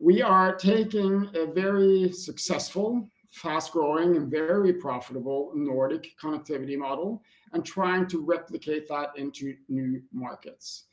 We 0.00 0.22
are 0.22 0.56
taking 0.56 1.28
a 1.34 1.46
very 1.46 2.12
successful, 2.12 3.08
fast-growing, 3.30 4.16
and 4.16 4.30
very 4.30 4.72
profitable 4.72 5.52
Nordic 5.54 6.16
connectivity 6.22 6.76
model 6.76 7.22
and 7.52 7.64
trying 7.64 8.06
to 8.08 8.24
replicate 8.24 8.88
that 8.88 9.10
into 9.16 9.54
new 9.68 10.02
markets. 10.12 10.84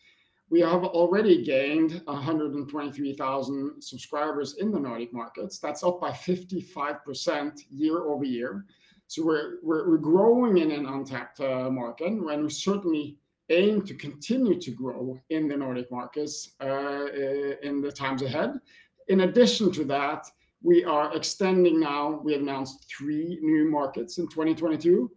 We 0.49 0.61
have 0.61 0.83
already 0.83 1.43
gained 1.43 2.01
123,000 2.05 3.81
subscribers 3.81 4.55
in 4.59 4.71
the 4.71 4.79
Nordic 4.79 5.11
markets. 5.11 5.57
That's 5.57 5.83
up 5.83 5.99
by 5.99 6.11
55% 6.11 7.61
year-over-year. 7.69 8.65
So 9.07 9.23
we're 9.61 9.97
growing 9.97 10.57
in 10.57 10.71
an 10.71 10.85
untapped 10.85 11.39
uh, 11.39 11.69
market, 11.69 12.07
and 12.07 12.43
we 12.43 12.49
certainly 12.49 13.17
aim 13.49 13.83
to 13.83 13.93
continue 13.93 14.59
to 14.59 14.71
grow 14.71 15.19
in 15.29 15.47
the 15.47 15.57
Nordic 15.57 15.91
markets 15.91 16.51
uh, 16.61 16.65
uh, 16.65 17.55
in 17.61 17.81
the 17.81 17.91
times 17.91 18.21
ahead. 18.21 18.59
In 19.07 19.21
addition 19.21 19.71
to 19.73 19.83
that, 19.85 20.25
we 20.65 20.83
are 20.83 21.15
extending 21.15 21.79
now. 21.79 22.19
We 22.23 22.33
announced 22.33 22.87
three 22.89 23.37
new 23.43 23.69
markets 23.69 24.17
in 24.17 24.27
2022. 24.27 25.11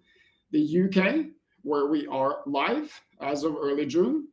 The 0.51 0.61
U.K., 0.61 1.31
where 1.63 1.87
we 1.87 2.07
are 2.09 2.41
live 2.45 2.93
as 3.23 3.45
of 3.45 3.57
early 3.57 3.87
June, 3.87 4.29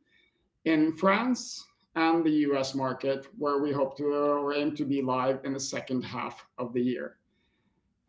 in 0.66 0.92
France, 0.92 1.66
and 1.94 2.22
the 2.22 2.44
U.S. 2.48 2.74
market, 2.74 3.28
where 3.38 3.58
we 3.58 3.72
hope 3.72 3.96
to 3.96 4.04
or 4.12 4.52
aim 4.52 4.76
to 4.76 4.84
be 4.84 5.00
live 5.00 5.40
in 5.44 5.54
the 5.54 5.60
second 5.60 6.02
half 6.02 6.44
of 6.58 6.74
the 6.74 6.82
year. 6.82 7.16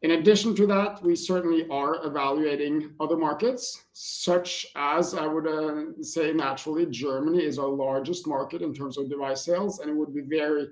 In 0.01 0.11
addition 0.11 0.53
to 0.55 0.67
that, 0.67 1.01
we 1.01 1.15
certainly 1.15 1.65
are 1.69 2.05
evaluating 2.05 2.91
other 2.99 3.15
markets, 3.15 3.85
such 3.93 4.67
as, 4.75 5.13
I 5.13 5.25
would 5.25 5.47
uh, 5.47 6.03
say 6.03 6.33
naturally, 6.33 6.85
Germany 6.85 7.41
is 7.43 7.57
our 7.57 7.69
largest 7.69 8.27
market 8.27 8.61
in 8.61 8.73
terms 8.73 8.97
of 8.97 9.09
device 9.09 9.45
sales, 9.45 9.79
and 9.79 9.89
it 9.89 9.95
would 9.95 10.13
be 10.13 10.21
very 10.21 10.67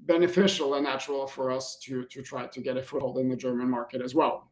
beneficial 0.00 0.74
and 0.74 0.84
natural 0.84 1.26
for 1.26 1.50
us 1.50 1.78
to 1.82 2.04
to 2.04 2.22
try 2.22 2.46
to 2.46 2.60
get 2.60 2.76
a 2.76 2.82
foothold 2.82 3.18
in 3.18 3.28
the 3.28 3.36
German 3.36 3.68
market 3.68 4.00
as 4.00 4.14
well. 4.14 4.50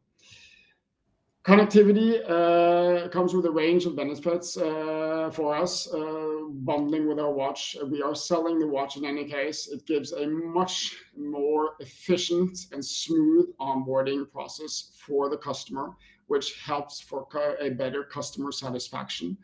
Connectivity 1.46 2.18
uh, 2.28 3.08
comes 3.10 3.32
with 3.32 3.46
a 3.46 3.50
range 3.50 3.86
of 3.86 3.94
benefits 3.94 4.56
uh, 4.56 5.30
for 5.32 5.54
us, 5.54 5.86
uh, 5.94 6.40
bundling 6.50 7.06
with 7.06 7.20
our 7.20 7.32
watch. 7.32 7.76
We 7.88 8.02
are 8.02 8.16
selling 8.16 8.58
the 8.58 8.66
watch 8.66 8.96
in 8.96 9.04
any 9.04 9.26
case. 9.30 9.68
It 9.68 9.86
gives 9.86 10.10
a 10.10 10.26
much 10.26 10.96
more 11.16 11.76
efficient 11.78 12.58
and 12.72 12.84
smooth 12.84 13.46
onboarding 13.60 14.28
process 14.28 14.90
for 14.98 15.28
the 15.28 15.36
customer, 15.36 15.90
which 16.26 16.58
helps 16.58 17.00
for 17.00 17.28
a 17.60 17.70
better 17.70 18.02
customer 18.02 18.50
satisfaction. 18.50 19.38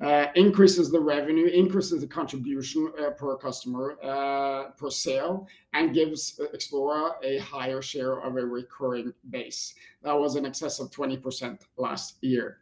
Uh, 0.00 0.26
increases 0.34 0.90
the 0.90 0.98
revenue, 0.98 1.46
increases 1.46 2.00
the 2.00 2.06
contribution 2.06 2.90
uh, 2.98 3.10
per 3.10 3.36
customer 3.36 3.98
uh, 4.02 4.70
per 4.70 4.90
sale, 4.90 5.46
and 5.74 5.94
gives 5.94 6.40
Xplora 6.54 7.12
a 7.22 7.38
higher 7.38 7.82
share 7.82 8.20
of 8.20 8.36
a 8.36 8.44
recurring 8.44 9.12
base. 9.30 9.74
That 10.02 10.14
was 10.14 10.34
in 10.36 10.46
excess 10.46 10.80
of 10.80 10.90
20% 10.90 11.60
last 11.76 12.16
year. 12.22 12.58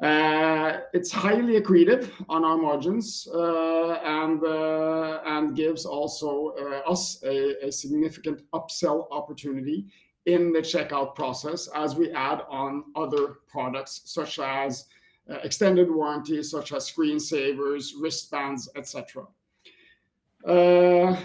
It's 0.00 1.12
highly 1.12 1.60
accretive 1.60 2.10
on 2.28 2.44
our 2.44 2.56
margins, 2.56 3.28
and 3.32 4.42
and 4.42 5.56
gives 5.56 5.84
also 5.84 6.54
us 6.86 7.22
a 7.24 7.70
significant 7.70 8.42
upsell 8.54 9.06
opportunity 9.10 9.86
in 10.26 10.52
the 10.52 10.60
checkout 10.60 11.14
process 11.14 11.68
as 11.74 11.94
we 11.96 12.10
add 12.12 12.42
on 12.48 12.84
other 12.96 13.38
products, 13.48 14.02
such 14.06 14.38
as 14.38 14.86
Uh, 15.30 15.38
extended 15.42 15.90
warranties, 15.90 16.50
such 16.50 16.70
as 16.74 16.90
screensavers, 16.90 17.92
wristbands, 17.98 18.68
etc. 18.76 19.26
cetera. 20.44 21.08
Uh, 21.08 21.16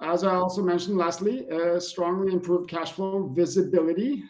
as 0.00 0.22
I 0.22 0.34
also 0.34 0.62
mentioned 0.62 0.98
lastly, 0.98 1.48
uh, 1.50 1.80
strongly 1.80 2.30
improved 2.30 2.68
cash 2.68 2.92
flow 2.92 3.26
visibility, 3.28 4.22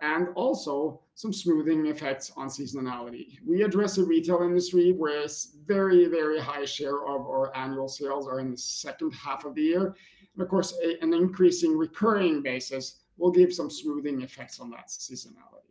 and 0.00 0.28
also 0.36 1.00
some 1.16 1.32
smoothing 1.32 1.86
effects 1.86 2.30
on 2.36 2.46
seasonality. 2.46 3.36
We 3.44 3.62
address 3.62 3.98
a 3.98 4.04
retail 4.04 4.42
industry 4.42 4.92
where 4.92 5.26
very, 5.66 6.06
very 6.06 6.38
high 6.38 6.64
share 6.64 7.04
of 7.04 7.22
our 7.22 7.54
annual 7.56 7.88
sales 7.88 8.28
are 8.28 8.38
in 8.38 8.52
the 8.52 8.56
second 8.56 9.12
half 9.12 9.44
of 9.44 9.56
the 9.56 9.62
year. 9.62 9.96
And 10.34 10.42
of 10.42 10.48
course, 10.48 10.72
an 11.02 11.12
increasing 11.12 11.76
recurring 11.76 12.42
basis 12.42 13.00
will 13.18 13.32
give 13.32 13.52
some 13.52 13.70
smoothing 13.70 14.22
effects 14.22 14.60
on 14.60 14.70
that 14.70 14.86
seasonality. 14.86 15.61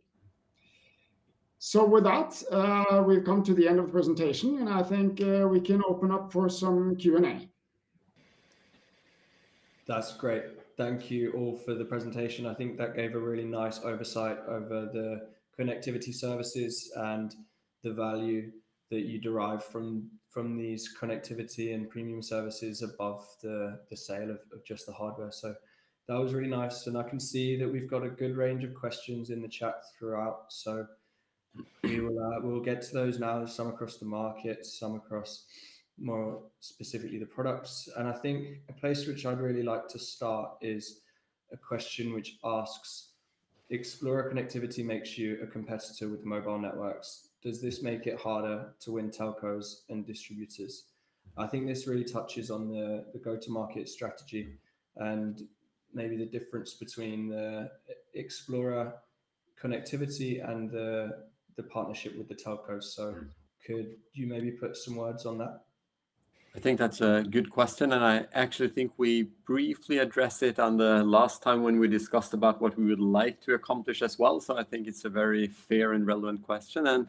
So 1.64 1.84
with 1.84 2.02
that, 2.02 2.42
uh, 2.50 3.04
we've 3.06 3.22
come 3.22 3.44
to 3.44 3.54
the 3.54 3.68
end 3.68 3.78
of 3.78 3.86
the 3.86 3.92
presentation, 3.92 4.58
and 4.58 4.68
I 4.68 4.82
think 4.82 5.20
uh, 5.20 5.46
we 5.46 5.60
can 5.60 5.80
open 5.88 6.10
up 6.10 6.32
for 6.32 6.48
some 6.48 6.96
Q&A. 6.96 7.48
That's 9.86 10.16
great. 10.16 10.42
Thank 10.76 11.08
you 11.08 11.30
all 11.34 11.56
for 11.56 11.74
the 11.74 11.84
presentation. 11.84 12.46
I 12.46 12.54
think 12.54 12.78
that 12.78 12.96
gave 12.96 13.14
a 13.14 13.20
really 13.20 13.44
nice 13.44 13.78
oversight 13.84 14.38
over 14.48 14.86
the 14.92 15.28
connectivity 15.56 16.12
services 16.12 16.90
and 16.96 17.32
the 17.84 17.92
value 17.92 18.50
that 18.90 19.02
you 19.02 19.20
derive 19.20 19.62
from 19.64 20.10
from 20.30 20.58
these 20.58 20.92
connectivity 21.00 21.76
and 21.76 21.88
premium 21.88 22.22
services 22.22 22.82
above 22.82 23.24
the 23.40 23.78
the 23.88 23.96
sale 23.96 24.32
of 24.32 24.40
just 24.66 24.86
the 24.86 24.92
hardware. 24.92 25.30
So 25.30 25.54
that 26.08 26.18
was 26.18 26.34
really 26.34 26.50
nice, 26.50 26.88
and 26.88 26.98
I 26.98 27.04
can 27.04 27.20
see 27.20 27.56
that 27.56 27.72
we've 27.72 27.88
got 27.88 28.02
a 28.02 28.08
good 28.08 28.36
range 28.36 28.64
of 28.64 28.74
questions 28.74 29.30
in 29.30 29.40
the 29.40 29.48
chat 29.48 29.76
throughout. 29.96 30.46
We'll 31.82 32.18
uh, 32.18 32.40
we'll 32.42 32.60
get 32.60 32.82
to 32.82 32.94
those 32.94 33.18
now. 33.18 33.44
Some 33.46 33.68
across 33.68 33.98
the 33.98 34.06
market, 34.06 34.64
some 34.64 34.94
across 34.94 35.44
more 35.98 36.42
specifically 36.60 37.18
the 37.18 37.26
products. 37.26 37.88
And 37.96 38.08
I 38.08 38.12
think 38.12 38.60
a 38.68 38.72
place 38.72 39.06
which 39.06 39.26
I'd 39.26 39.40
really 39.40 39.62
like 39.62 39.88
to 39.88 39.98
start 39.98 40.52
is 40.60 41.00
a 41.52 41.56
question 41.56 42.12
which 42.12 42.38
asks, 42.44 43.08
Xplora 43.70 44.32
connectivity 44.32 44.84
makes 44.84 45.16
you 45.18 45.38
a 45.42 45.46
competitor 45.46 46.08
with 46.08 46.24
mobile 46.24 46.58
networks. 46.58 47.28
Does 47.42 47.60
this 47.60 47.82
make 47.82 48.06
it 48.06 48.18
harder 48.18 48.72
to 48.80 48.92
win 48.92 49.10
telcos 49.10 49.82
and 49.88 50.06
distributors? 50.06 50.84
I 51.36 51.46
think 51.46 51.66
this 51.66 51.86
really 51.86 52.04
touches 52.04 52.50
on 52.50 52.68
the 52.68 53.06
the 53.12 53.18
go-to-market 53.18 53.88
strategy 53.88 54.48
and 54.96 55.42
maybe 55.94 56.16
the 56.16 56.26
difference 56.26 56.74
between 56.74 57.28
the 57.28 57.70
Xplora 58.16 58.94
connectivity 59.60 60.46
and 60.48 60.70
the 60.70 61.24
partnership 61.62 62.16
with 62.16 62.28
the 62.28 62.34
telcos. 62.34 62.84
So 62.84 63.12
hmm. 63.12 63.26
could 63.66 63.96
you 64.14 64.26
maybe 64.26 64.50
put 64.52 64.76
some 64.76 64.96
words 64.96 65.26
on 65.26 65.38
that? 65.38 65.64
I 66.54 66.60
think 66.60 66.78
that's 66.78 67.00
a 67.00 67.24
good 67.30 67.48
question, 67.48 67.94
and 67.94 68.04
I 68.04 68.26
actually 68.34 68.68
think 68.68 68.92
we 68.98 69.22
briefly 69.46 69.98
addressed 69.98 70.42
it 70.42 70.58
on 70.58 70.76
the 70.76 71.02
last 71.02 71.42
time 71.42 71.62
when 71.62 71.78
we 71.78 71.88
discussed 71.88 72.34
about 72.34 72.60
what 72.60 72.76
we 72.76 72.84
would 72.84 73.00
like 73.00 73.40
to 73.42 73.54
accomplish 73.54 74.02
as 74.02 74.18
well. 74.18 74.38
So 74.38 74.58
I 74.58 74.62
think 74.62 74.86
it's 74.86 75.06
a 75.06 75.08
very 75.08 75.46
fair 75.46 75.94
and 75.94 76.06
relevant 76.06 76.42
question. 76.42 76.86
And 76.88 77.06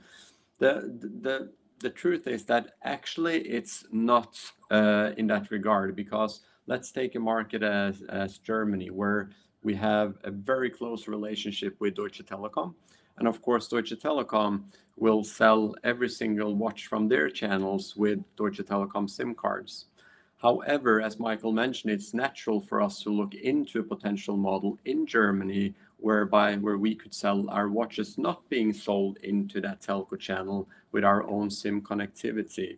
the 0.59 0.97
the 1.21 1.51
the 1.79 1.89
truth 1.89 2.27
is 2.27 2.45
that 2.45 2.75
actually 2.83 3.41
it's 3.41 3.83
not 3.91 4.39
uh, 4.71 5.11
in 5.17 5.27
that 5.27 5.51
regard, 5.51 5.93
because 5.93 6.39
let's 6.67 6.93
take 6.93 7.15
a 7.15 7.19
market 7.19 7.63
as 7.63 8.37
Germany, 8.37 8.91
where 8.91 9.29
we 9.61 9.75
have 9.75 10.15
a 10.23 10.31
very 10.31 10.69
close 10.69 11.09
relationship 11.09 11.75
with 11.81 11.95
Deutsche 11.95 12.23
Telekom. 12.25 12.75
And 13.17 13.27
of 13.27 13.41
course, 13.41 13.67
Deutsche 13.67 13.93
Telekom 13.99 14.63
will 14.97 15.23
sell 15.23 15.75
every 15.83 16.09
single 16.09 16.55
watch 16.55 16.87
from 16.87 17.07
their 17.07 17.29
channels 17.29 17.95
with 17.95 18.19
Deutsche 18.35 18.59
Telekom 18.59 19.09
SIM 19.09 19.33
cards. 19.35 19.85
However, 20.41 21.01
as 21.01 21.19
Michael 21.19 21.53
mentioned, 21.53 21.93
it's 21.93 22.13
natural 22.13 22.59
for 22.59 22.81
us 22.81 23.01
to 23.03 23.09
look 23.09 23.33
into 23.33 23.79
a 23.79 23.83
potential 23.83 24.35
model 24.35 24.77
in 24.83 25.05
Germany 25.05 25.73
whereby 25.97 26.57
where 26.57 26.77
we 26.77 26.93
could 26.93 27.13
sell 27.13 27.49
our 27.49 27.69
watches 27.69 28.17
not 28.17 28.47
being 28.49 28.73
sold 28.73 29.17
into 29.23 29.61
that 29.61 29.79
telco 29.79 30.19
channel 30.19 30.67
with 30.91 31.05
our 31.05 31.25
own 31.29 31.49
SIM 31.49 31.81
connectivity. 31.81 32.77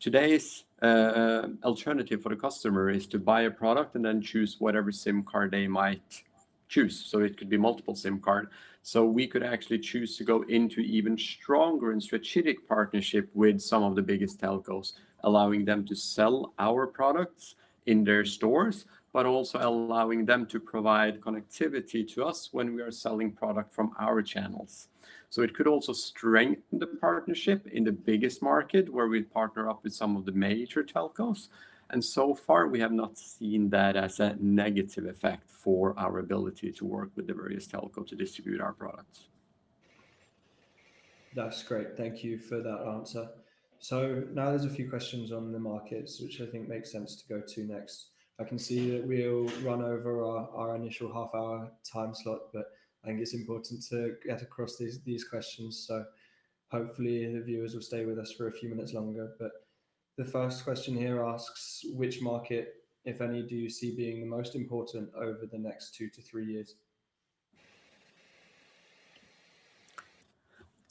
Today's 0.00 0.64
uh, 0.82 1.48
alternative 1.62 2.20
for 2.20 2.30
the 2.30 2.36
customer 2.36 2.90
is 2.90 3.06
to 3.06 3.18
buy 3.18 3.42
a 3.42 3.50
product 3.50 3.94
and 3.94 4.04
then 4.04 4.20
choose 4.20 4.56
whatever 4.58 4.90
SIM 4.90 5.22
card 5.22 5.52
they 5.52 5.68
might 5.68 6.24
choose. 6.68 6.98
So 7.04 7.20
it 7.20 7.36
could 7.36 7.48
be 7.48 7.56
multiple 7.56 7.94
SIM 7.94 8.20
card. 8.20 8.48
So 8.82 9.04
we 9.04 9.26
could 9.26 9.42
actually 9.42 9.80
choose 9.80 10.16
to 10.16 10.24
go 10.24 10.42
into 10.42 10.80
even 10.80 11.18
stronger 11.18 11.92
and 11.92 12.02
strategic 12.02 12.66
partnership 12.68 13.28
with 13.34 13.60
some 13.60 13.82
of 13.82 13.94
the 13.94 14.02
biggest 14.02 14.40
telcos, 14.40 14.92
allowing 15.24 15.64
them 15.64 15.84
to 15.86 15.94
sell 15.94 16.54
our 16.58 16.86
products 16.86 17.56
in 17.86 18.04
their 18.04 18.24
stores, 18.24 18.84
but 19.12 19.26
also 19.26 19.58
allowing 19.60 20.24
them 20.24 20.46
to 20.46 20.60
provide 20.60 21.20
connectivity 21.20 22.06
to 22.14 22.24
us 22.24 22.50
when 22.52 22.74
we 22.74 22.82
are 22.82 22.90
selling 22.90 23.32
product 23.32 23.74
from 23.74 23.92
our 23.98 24.22
channels. 24.22 24.88
So 25.30 25.42
it 25.42 25.54
could 25.54 25.66
also 25.66 25.92
strengthen 25.92 26.78
the 26.78 26.86
partnership 26.86 27.66
in 27.66 27.84
the 27.84 27.92
biggest 27.92 28.42
market 28.42 28.92
where 28.92 29.08
we 29.08 29.22
partner 29.22 29.68
up 29.68 29.84
with 29.84 29.94
some 29.94 30.16
of 30.16 30.24
the 30.24 30.32
major 30.32 30.82
telcos. 30.82 31.48
And 31.90 32.04
so 32.04 32.34
far, 32.34 32.68
we 32.68 32.80
have 32.80 32.92
not 32.92 33.16
seen 33.16 33.70
that 33.70 33.96
as 33.96 34.20
a 34.20 34.36
negative 34.40 35.06
effect 35.06 35.50
for 35.50 35.98
our 35.98 36.18
ability 36.18 36.72
to 36.72 36.84
work 36.84 37.10
with 37.16 37.26
the 37.26 37.34
various 37.34 37.66
telco 37.66 38.06
to 38.06 38.14
distribute 38.14 38.60
our 38.60 38.74
products. 38.74 39.28
That's 41.34 41.62
great. 41.62 41.96
Thank 41.96 42.22
you 42.22 42.38
for 42.38 42.60
that 42.60 42.80
answer. 42.94 43.28
So 43.78 44.24
now 44.32 44.50
there's 44.50 44.64
a 44.64 44.70
few 44.70 44.90
questions 44.90 45.32
on 45.32 45.52
the 45.52 45.58
markets, 45.58 46.20
which 46.20 46.40
I 46.40 46.46
think 46.46 46.68
makes 46.68 46.90
sense 46.90 47.16
to 47.16 47.28
go 47.28 47.40
to 47.40 47.64
next. 47.64 48.10
I 48.40 48.44
can 48.44 48.58
see 48.58 48.90
that 48.90 49.06
we'll 49.06 49.46
run 49.62 49.82
over 49.82 50.24
our 50.24 50.76
initial 50.76 51.12
half-hour 51.12 51.70
time 51.90 52.14
slot, 52.14 52.52
but 52.52 52.66
I 53.04 53.08
think 53.08 53.20
it's 53.20 53.34
important 53.34 53.82
to 53.90 54.16
get 54.26 54.42
across 54.42 54.76
these 54.76 55.00
these 55.02 55.24
questions. 55.24 55.84
So 55.86 56.04
hopefully 56.70 57.32
the 57.32 57.40
viewers 57.40 57.74
will 57.74 57.82
stay 57.82 58.04
with 58.04 58.18
us 58.18 58.32
for 58.32 58.48
a 58.48 58.52
few 58.52 58.68
minutes 58.68 58.92
longer. 58.92 59.32
The 60.18 60.24
first 60.24 60.64
question 60.64 60.96
here 60.96 61.24
asks, 61.24 61.84
which 61.94 62.20
market, 62.20 62.74
if 63.04 63.20
any, 63.20 63.40
do 63.40 63.54
you 63.54 63.70
see 63.70 63.94
being 63.94 64.18
the 64.20 64.26
most 64.26 64.56
important 64.56 65.08
over 65.14 65.46
the 65.50 65.58
next 65.58 65.94
two 65.94 66.08
to 66.10 66.20
three 66.20 66.44
years? 66.44 66.74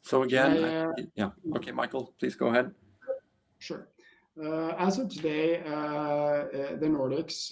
So 0.01 0.23
again. 0.23 0.61
Yeah. 0.61 0.91
Yeah. 1.15 1.29
Okay, 1.57 1.71
Michael, 1.71 2.13
please 2.17 2.35
go 2.35 2.47
ahead. 2.47 2.71
Sure. 3.59 3.89
Uh, 4.41 4.69
as 4.77 4.97
of 4.97 5.09
today, 5.09 5.61
uh, 5.65 5.73
uh, 5.73 6.45
the 6.77 6.87
Nordics 6.87 7.51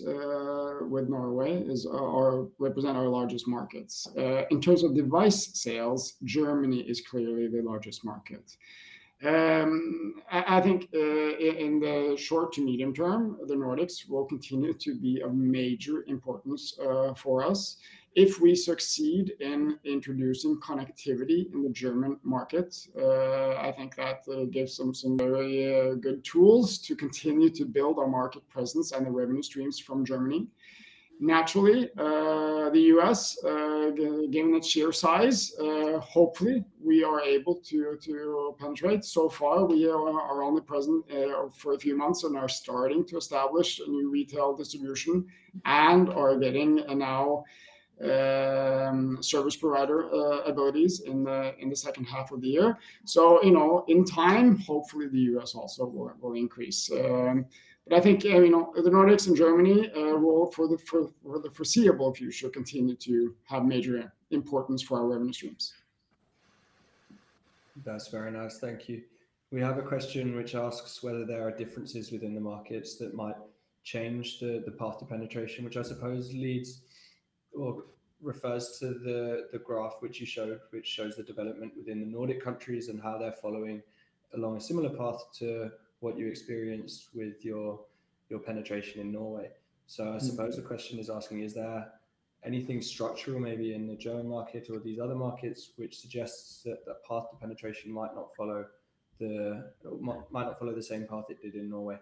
with 0.89 1.09
Norway 1.09 1.61
is 1.63 1.85
our, 1.85 2.47
represent 2.57 2.95
our 2.95 3.09
largest 3.09 3.49
markets. 3.49 4.07
In 4.49 4.61
terms 4.61 4.83
of 4.83 4.95
device 4.95 5.59
sales, 5.59 6.13
Germany 6.23 6.79
is 6.87 7.01
clearly 7.01 7.47
the 7.49 7.61
largest 7.61 8.05
market. 8.05 8.55
Um, 9.25 10.15
I 10.29 10.61
think 10.61 10.89
uh, 10.93 10.97
in 10.99 11.79
the 11.79 12.15
short 12.17 12.53
to 12.53 12.61
medium 12.63 12.93
term, 12.93 13.37
the 13.47 13.55
Nordics 13.55 14.07
will 14.07 14.25
continue 14.25 14.73
to 14.73 14.95
be 14.95 15.21
of 15.21 15.33
major 15.33 16.03
importance 16.07 16.77
uh, 16.79 17.13
for 17.15 17.43
us. 17.43 17.77
If 18.15 18.39
we 18.39 18.55
succeed 18.55 19.33
in 19.41 19.77
introducing 19.83 20.57
connectivity 20.61 21.51
in 21.53 21.63
the 21.63 21.69
German 21.69 22.17
market, 22.23 22.75
uh, 22.97 23.55
I 23.55 23.73
think 23.75 23.95
that 23.95 24.23
gives 24.51 24.77
them 24.77 24.93
some 24.93 25.17
very 25.17 25.95
good 25.97 26.23
tools 26.23 26.77
to 26.79 26.95
continue 26.95 27.49
to 27.49 27.65
build 27.65 27.99
our 27.99 28.07
market 28.07 28.47
presence 28.47 28.93
and 28.93 29.05
the 29.05 29.11
revenue 29.11 29.41
streams 29.41 29.79
from 29.79 30.05
Germany. 30.05 30.47
Naturally, 31.19 31.89
uh, 31.97 32.69
the 32.71 32.81
U.S., 32.95 33.41
uh, 33.45 33.91
given 34.31 34.53
its 34.53 34.67
sheer 34.67 34.91
size, 34.91 35.53
uh, 35.61 35.97
hopefully 35.99 36.65
we 36.83 37.05
are 37.05 37.21
able 37.21 37.55
to 37.55 37.97
to 38.01 38.55
penetrate. 38.59 39.05
So 39.05 39.29
far, 39.29 39.65
we 39.65 39.87
are 39.87 40.43
only 40.43 40.61
present 40.61 41.05
for 41.55 41.73
a 41.73 41.79
few 41.79 41.97
months 41.97 42.25
and 42.25 42.35
are 42.35 42.49
starting 42.49 43.05
to 43.05 43.17
establish 43.17 43.79
a 43.79 43.89
new 43.89 44.09
retail 44.09 44.55
distribution 44.57 45.25
and 45.63 46.09
are 46.09 46.37
getting 46.37 46.83
now 46.97 47.45
um, 48.03 49.17
service 49.23 49.55
provider 49.55 50.09
abilities 50.45 50.99
in 50.99 51.23
the 51.23 51.55
in 51.59 51.69
the 51.69 51.77
second 51.77 52.05
half 52.05 52.33
of 52.33 52.41
the 52.41 52.49
year. 52.49 52.77
So 53.05 53.41
you 53.41 53.51
know, 53.51 53.85
in 53.87 54.03
time, 54.03 54.57
hopefully 54.57 55.07
the 55.07 55.21
U.S. 55.35 55.55
also 55.55 55.85
will 55.85 56.33
increase. 56.33 56.91
Um, 56.91 57.45
I 57.91 57.99
think 57.99 58.25
I 58.25 58.39
mean 58.39 58.51
the 58.51 58.89
Nordics 58.89 59.27
and 59.27 59.35
Germany 59.35 59.91
uh, 59.91 60.17
will, 60.17 60.47
for 60.47 60.67
the 60.67 60.77
for, 60.77 61.11
for, 61.23 61.39
the 61.39 61.51
foreseeable 61.51 62.13
future, 62.13 62.49
continue 62.49 62.95
to 62.95 63.35
have 63.45 63.65
major 63.65 64.11
importance 64.31 64.81
for 64.81 64.99
our 64.99 65.07
revenue 65.07 65.33
streams. 65.33 65.73
That's 67.83 68.07
very 68.07 68.31
nice. 68.31 68.57
Thank 68.59 68.89
you. 68.89 69.03
We 69.51 69.61
have 69.61 69.77
a 69.77 69.83
question 69.83 70.35
which 70.35 70.55
asks 70.55 71.03
whether 71.03 71.25
there 71.25 71.47
are 71.47 71.51
differences 71.51 72.11
within 72.11 72.33
the 72.33 72.41
markets 72.41 72.95
that 72.97 73.13
might 73.13 73.35
change 73.83 74.39
the 74.39 74.63
the 74.65 74.71
path 74.71 74.97
to 74.99 75.05
penetration, 75.05 75.63
which 75.63 75.77
I 75.77 75.83
suppose 75.83 76.33
leads 76.33 76.81
or 77.53 77.83
refers 78.21 78.77
to 78.79 78.87
the, 78.87 79.47
the 79.51 79.59
graph 79.59 79.97
which 79.99 80.19
you 80.19 80.25
showed, 80.25 80.59
which 80.71 80.87
shows 80.87 81.15
the 81.15 81.23
development 81.23 81.73
within 81.77 81.99
the 81.99 82.05
Nordic 82.07 82.43
countries 82.43 82.89
and 82.89 82.99
how 83.01 83.17
they're 83.19 83.31
following 83.31 83.83
along 84.33 84.57
a 84.57 84.61
similar 84.61 84.89
path 84.89 85.21
to 85.39 85.69
what 86.05 86.17
you 86.19 86.27
experienced 86.27 87.07
with 87.15 87.43
your 87.43 87.79
your 88.29 88.39
penetration 88.39 89.01
in 89.01 89.11
Norway. 89.11 89.49
So 89.87 90.03
I 90.03 90.07
mm-hmm. 90.07 90.19
suppose 90.27 90.55
the 90.55 90.67
question 90.73 90.99
is 90.99 91.09
asking, 91.09 91.41
is 91.41 91.53
there 91.53 91.91
anything 92.43 92.79
structural 92.81 93.39
maybe 93.39 93.73
in 93.73 93.87
the 93.87 93.95
German 93.95 94.27
market 94.27 94.67
or 94.71 94.79
these 94.79 94.99
other 94.99 95.15
markets 95.15 95.71
which 95.77 95.99
suggests 95.99 96.61
that 96.63 96.85
that 96.85 97.03
path 97.07 97.25
to 97.31 97.35
penetration 97.37 97.91
might 97.91 98.13
not 98.13 98.27
follow 98.37 98.65
the 99.19 99.71
might 100.35 100.45
not 100.49 100.59
follow 100.59 100.75
the 100.75 100.87
same 100.93 101.05
path 101.07 101.25
it 101.29 101.41
did 101.41 101.55
in 101.55 101.69
Norway? 101.69 101.97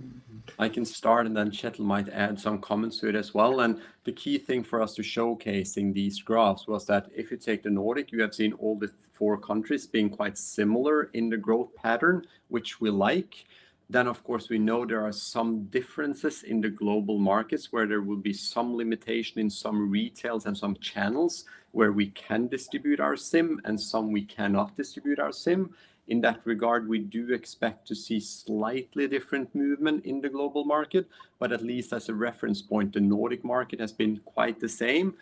Mm-hmm. 0.00 0.36
I 0.58 0.68
can 0.68 0.84
start, 0.84 1.26
and 1.26 1.36
then 1.36 1.50
Kjetil 1.50 1.80
might 1.80 2.08
add 2.08 2.38
some 2.38 2.60
comments 2.60 3.00
to 3.00 3.08
it 3.08 3.14
as 3.14 3.34
well. 3.34 3.60
And 3.60 3.80
the 4.04 4.12
key 4.12 4.38
thing 4.38 4.62
for 4.62 4.80
us 4.80 4.94
to 4.94 5.02
showcasing 5.02 5.92
these 5.92 6.20
graphs 6.20 6.66
was 6.66 6.86
that 6.86 7.08
if 7.14 7.30
you 7.30 7.36
take 7.36 7.62
the 7.62 7.70
Nordic, 7.70 8.12
you 8.12 8.20
have 8.22 8.34
seen 8.34 8.52
all 8.54 8.78
the 8.78 8.90
four 9.12 9.38
countries 9.38 9.86
being 9.86 10.10
quite 10.10 10.36
similar 10.36 11.04
in 11.14 11.30
the 11.30 11.36
growth 11.36 11.74
pattern, 11.76 12.26
which 12.48 12.80
we 12.80 12.90
like. 12.90 13.46
Then, 13.88 14.08
of 14.08 14.24
course, 14.24 14.48
we 14.48 14.58
know 14.58 14.84
there 14.84 15.04
are 15.06 15.12
some 15.12 15.64
differences 15.66 16.42
in 16.42 16.60
the 16.60 16.68
global 16.68 17.18
markets 17.18 17.72
where 17.72 17.86
there 17.86 18.02
will 18.02 18.16
be 18.16 18.32
some 18.32 18.76
limitation 18.76 19.40
in 19.40 19.48
some 19.48 19.88
retails 19.88 20.46
and 20.46 20.58
some 20.58 20.76
channels 20.76 21.44
where 21.70 21.92
we 21.92 22.08
can 22.08 22.48
distribute 22.48 22.98
our 22.98 23.16
SIM 23.16 23.60
and 23.64 23.80
some 23.80 24.10
we 24.10 24.24
cannot 24.24 24.76
distribute 24.76 25.20
our 25.20 25.32
SIM. 25.32 25.72
In 26.08 26.20
that 26.20 26.40
regard, 26.44 26.88
we 26.88 26.98
do 26.98 27.32
expect 27.32 27.88
to 27.88 27.94
see 27.94 28.20
slightly 28.20 29.08
different 29.08 29.54
movement 29.54 30.04
in 30.04 30.20
the 30.20 30.28
global 30.28 30.64
market, 30.64 31.08
but 31.40 31.50
at 31.50 31.62
least 31.62 31.92
as 31.92 32.08
a 32.08 32.14
reference 32.14 32.62
point, 32.62 32.92
the 32.92 33.00
Nordic 33.00 33.44
market 33.44 33.80
has 33.80 33.92
been 33.92 34.20
quite 34.24 34.60
the 34.60 34.68
same. 34.68 35.14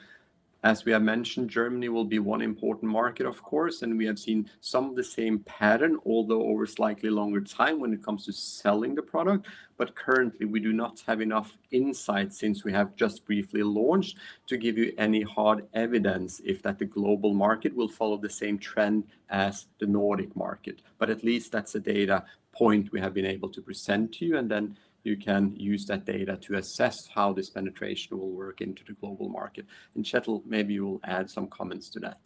As 0.65 0.87
we 0.87 0.93
have 0.93 1.03
mentioned, 1.03 1.51
Germany 1.51 1.91
will 1.91 2.07
be 2.07 2.19
one 2.19 2.41
important 2.41 2.91
market, 2.91 3.27
of 3.27 3.43
course, 3.43 3.83
and 3.83 3.99
we 3.99 4.07
have 4.07 4.19
seen 4.19 4.51
some 4.63 4.89
of 4.89 4.97
the 4.97 5.05
same 5.05 5.41
pattern, 5.41 5.99
although 6.07 6.41
over 6.45 6.65
slightly 6.65 7.11
longer 7.11 7.43
time 7.43 7.81
when 7.81 7.93
it 7.93 8.03
comes 8.03 8.25
to 8.25 8.33
selling 8.33 8.95
the 8.95 9.03
product. 9.03 9.47
But 9.77 9.95
currently, 9.95 10.47
we 10.47 10.61
do 10.61 10.73
not 10.73 11.03
have 11.07 11.21
enough 11.21 11.59
insight 11.71 12.33
since 12.33 12.65
we 12.65 12.73
have 12.73 12.97
just 12.97 13.27
briefly 13.27 13.63
launched 13.63 14.17
to 14.47 14.57
give 14.57 14.79
you 14.79 14.95
any 14.97 15.21
hard 15.21 15.67
evidence 15.75 16.41
if 16.47 16.63
that 16.63 16.79
the 16.79 16.87
global 16.87 17.35
market 17.35 17.77
will 17.77 17.89
follow 17.89 18.17
the 18.17 18.31
same 18.31 18.57
trend 18.57 19.05
as 19.29 19.67
the 19.81 19.87
Nordic 19.87 20.35
market. 20.35 20.81
But 20.97 21.11
at 21.11 21.23
least 21.23 21.53
that's 21.53 21.75
a 21.75 21.81
data 21.81 22.25
point 22.53 22.91
we 22.91 23.01
have 23.01 23.13
been 23.13 23.27
able 23.27 23.51
to 23.51 23.61
present 23.61 24.15
to 24.15 24.25
you, 24.25 24.39
and 24.39 24.51
then 24.51 24.79
you 25.05 25.17
can 25.17 25.55
use 25.57 25.87
that 25.87 26.05
data 26.05 26.37
to 26.39 26.57
assess 26.57 27.07
how 27.15 27.33
this 27.33 27.51
penetration 27.51 28.19
will 28.19 28.33
work 28.33 28.61
into 28.61 28.83
the 28.85 28.95
global 28.95 29.29
market. 29.29 29.67
And 29.95 30.05
Kjetil, 30.05 30.45
maybe 30.47 30.75
you 30.75 30.87
will 30.87 31.01
add 31.05 31.31
some 31.31 31.47
comments 31.47 31.89
to 31.91 32.01
that. 32.01 32.19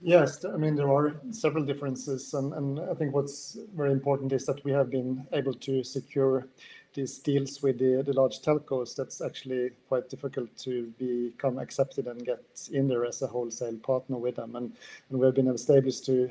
Yes. 0.00 0.44
I 0.44 0.56
mean, 0.56 0.76
there 0.76 0.92
are 0.92 1.20
several 1.32 1.64
differences, 1.64 2.32
and 2.34 2.52
and 2.52 2.78
I 2.78 2.94
think 2.94 3.14
what's 3.14 3.58
very 3.74 3.90
important 3.90 4.32
is 4.32 4.46
that 4.46 4.64
we 4.64 4.70
have 4.70 4.90
been 4.90 5.26
able 5.32 5.54
to 5.54 5.82
secure 5.82 6.46
these 6.94 7.18
deals 7.18 7.62
with 7.62 7.78
the 7.78 8.02
the 8.06 8.12
large 8.12 8.40
telcos. 8.40 8.94
That's 8.94 9.20
actually 9.20 9.70
quite 9.88 10.08
difficult 10.08 10.56
to 10.58 10.92
become 10.98 11.58
accepted 11.58 12.06
and 12.06 12.24
get 12.24 12.44
in 12.72 12.86
there 12.86 13.06
as 13.06 13.22
a 13.22 13.26
wholesale 13.26 13.76
partner 13.78 14.18
with 14.18 14.36
them. 14.36 14.54
And 14.54 14.72
We 15.10 15.26
have 15.26 15.34
been 15.34 15.48
established 15.48 16.06
to 16.06 16.28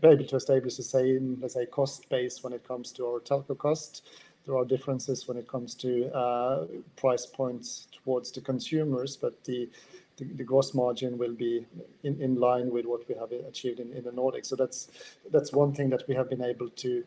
be 0.00 0.08
able 0.08 0.24
to 0.24 0.36
establish 0.36 0.76
the 0.76 0.84
same, 0.84 1.38
let's 1.40 1.54
say, 1.54 1.66
cost 1.66 2.08
base 2.08 2.42
when 2.44 2.52
it 2.52 2.66
comes 2.66 2.92
to 2.92 3.06
our 3.06 3.20
telco 3.20 3.58
cost. 3.58 4.06
There 4.46 4.56
are 4.56 4.64
differences 4.64 5.28
when 5.28 5.36
it 5.36 5.46
comes 5.46 5.74
to 5.76 6.12
uh, 6.14 6.66
price 6.96 7.26
points 7.26 7.88
towards 7.92 8.32
the 8.32 8.40
consumers, 8.40 9.16
but 9.16 9.44
the 9.44 9.68
the 10.16 10.44
gross 10.44 10.74
margin 10.74 11.16
will 11.16 11.32
be 11.32 11.66
in 12.02 12.20
in 12.20 12.34
line 12.36 12.70
with 12.70 12.84
what 12.84 13.08
we 13.08 13.14
have 13.14 13.32
achieved 13.32 13.80
in 13.80 13.92
in 13.92 14.04
the 14.04 14.10
Nordics. 14.10 14.46
So 14.46 14.56
that's 14.56 14.88
that's 15.30 15.52
one 15.52 15.72
thing 15.72 15.90
that 15.90 16.06
we 16.08 16.14
have 16.14 16.28
been 16.28 16.42
able 16.42 16.68
to 16.68 17.04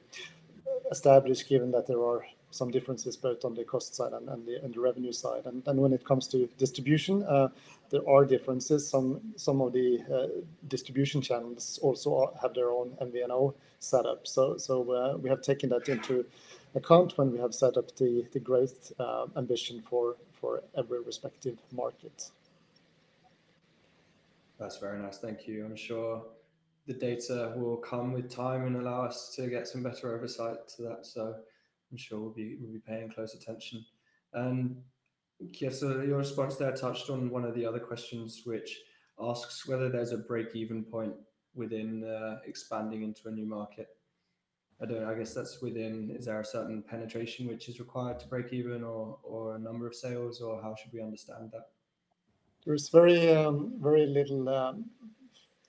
establish, 0.92 1.48
given 1.48 1.72
that 1.72 1.88
there 1.88 2.04
are 2.04 2.26
some 2.52 2.70
differences 2.70 3.18
both 3.18 3.44
on 3.46 3.56
the 3.56 3.64
cost 3.64 3.96
side 3.96 4.14
and 4.14 4.30
and, 4.30 4.46
the 4.48 4.64
and 4.64 4.74
the 4.74 4.80
revenue 4.80 5.12
side. 5.12 5.46
And, 5.46 5.68
and 5.68 5.80
when 5.80 5.94
it 5.94 6.04
comes 6.06 6.28
to 6.30 6.48
distribution, 6.58 7.24
uh, 7.24 7.50
there 7.90 8.08
are 8.08 8.26
differences. 8.26 8.88
Some 8.88 9.22
some 9.36 9.62
of 9.62 9.74
the 9.74 9.88
uh, 10.12 10.28
distribution 10.68 11.22
channels 11.22 11.80
also 11.82 12.34
have 12.42 12.54
their 12.54 12.72
own 12.72 12.98
MVNO 13.02 13.54
setup. 13.80 14.26
So, 14.28 15.18
we 15.22 15.30
have 15.30 15.42
taken 15.42 15.70
that 15.70 15.90
into 15.90 16.26
account 16.76 17.18
when 17.18 17.32
we 17.32 17.40
have 17.40 17.54
set 17.54 17.78
up 17.78 17.96
the 17.98 18.26
growth 18.44 18.92
uh, 19.00 19.26
ambition 19.38 19.82
for 19.90 20.16
for 20.32 20.64
every 20.78 21.02
respective 21.02 21.58
market. 21.72 22.32
That's 24.60 24.78
very 24.78 25.00
nice. 25.00 25.18
Thank 25.18 25.48
you. 25.48 25.66
I'm 25.66 25.76
sure 25.76 26.24
the 26.86 26.94
data 26.94 27.54
will 27.56 27.78
come 27.78 28.12
with 28.12 28.30
time 28.30 28.66
and 28.68 28.76
allow 28.76 29.04
us 29.04 29.34
to 29.36 29.48
get 29.48 29.68
some 29.68 29.84
better 29.84 30.14
oversight 30.14 30.68
to 30.76 30.82
that. 30.84 31.06
So 31.06 31.36
I'm 31.92 31.98
sure 31.98 32.20
we'll 32.20 32.32
be 32.32 32.58
paying 32.86 33.10
close 33.10 33.36
attention. 33.36 33.86
Um, 34.34 34.78
Kjetil, 35.52 36.08
your 36.08 36.18
response 36.18 36.56
there 36.56 36.72
touched 36.74 37.10
on 37.10 37.30
one 37.30 37.46
of 37.46 37.56
the 37.56 37.66
other 37.66 37.80
questions, 37.80 38.42
which 38.46 38.80
asks 39.20 39.68
whether 39.68 39.90
there's 39.90 40.12
a 40.12 40.18
break-even 40.18 40.84
point 40.84 41.14
within 41.56 42.04
uh, 42.04 42.40
expanding 42.46 43.04
into 43.04 43.28
a 43.28 43.32
new 43.32 43.46
market. 43.46 43.93
I 44.82 44.86
don't. 44.86 45.04
I 45.04 45.14
guess 45.14 45.34
that's 45.34 45.62
within, 45.62 46.16
is 46.18 46.26
there 46.26 46.40
a 46.40 46.46
certain 46.46 46.82
penetration 46.82 47.48
which 47.48 47.70
is 47.70 47.80
required 47.80 48.20
to 48.20 48.28
break 48.28 48.52
even 48.52 48.84
or 48.84 49.18
or 49.24 49.56
a 49.56 49.60
number 49.60 49.88
of 49.88 49.96
sales, 49.96 50.42
or 50.42 50.62
how 50.62 50.76
should 50.76 50.92
we 50.92 51.02
understand 51.02 51.52
that? 51.52 51.70
There's 52.66 52.90
very 52.90 53.30
um, 53.32 53.74
very 53.82 54.06
little 54.06 54.50
um, 54.50 54.86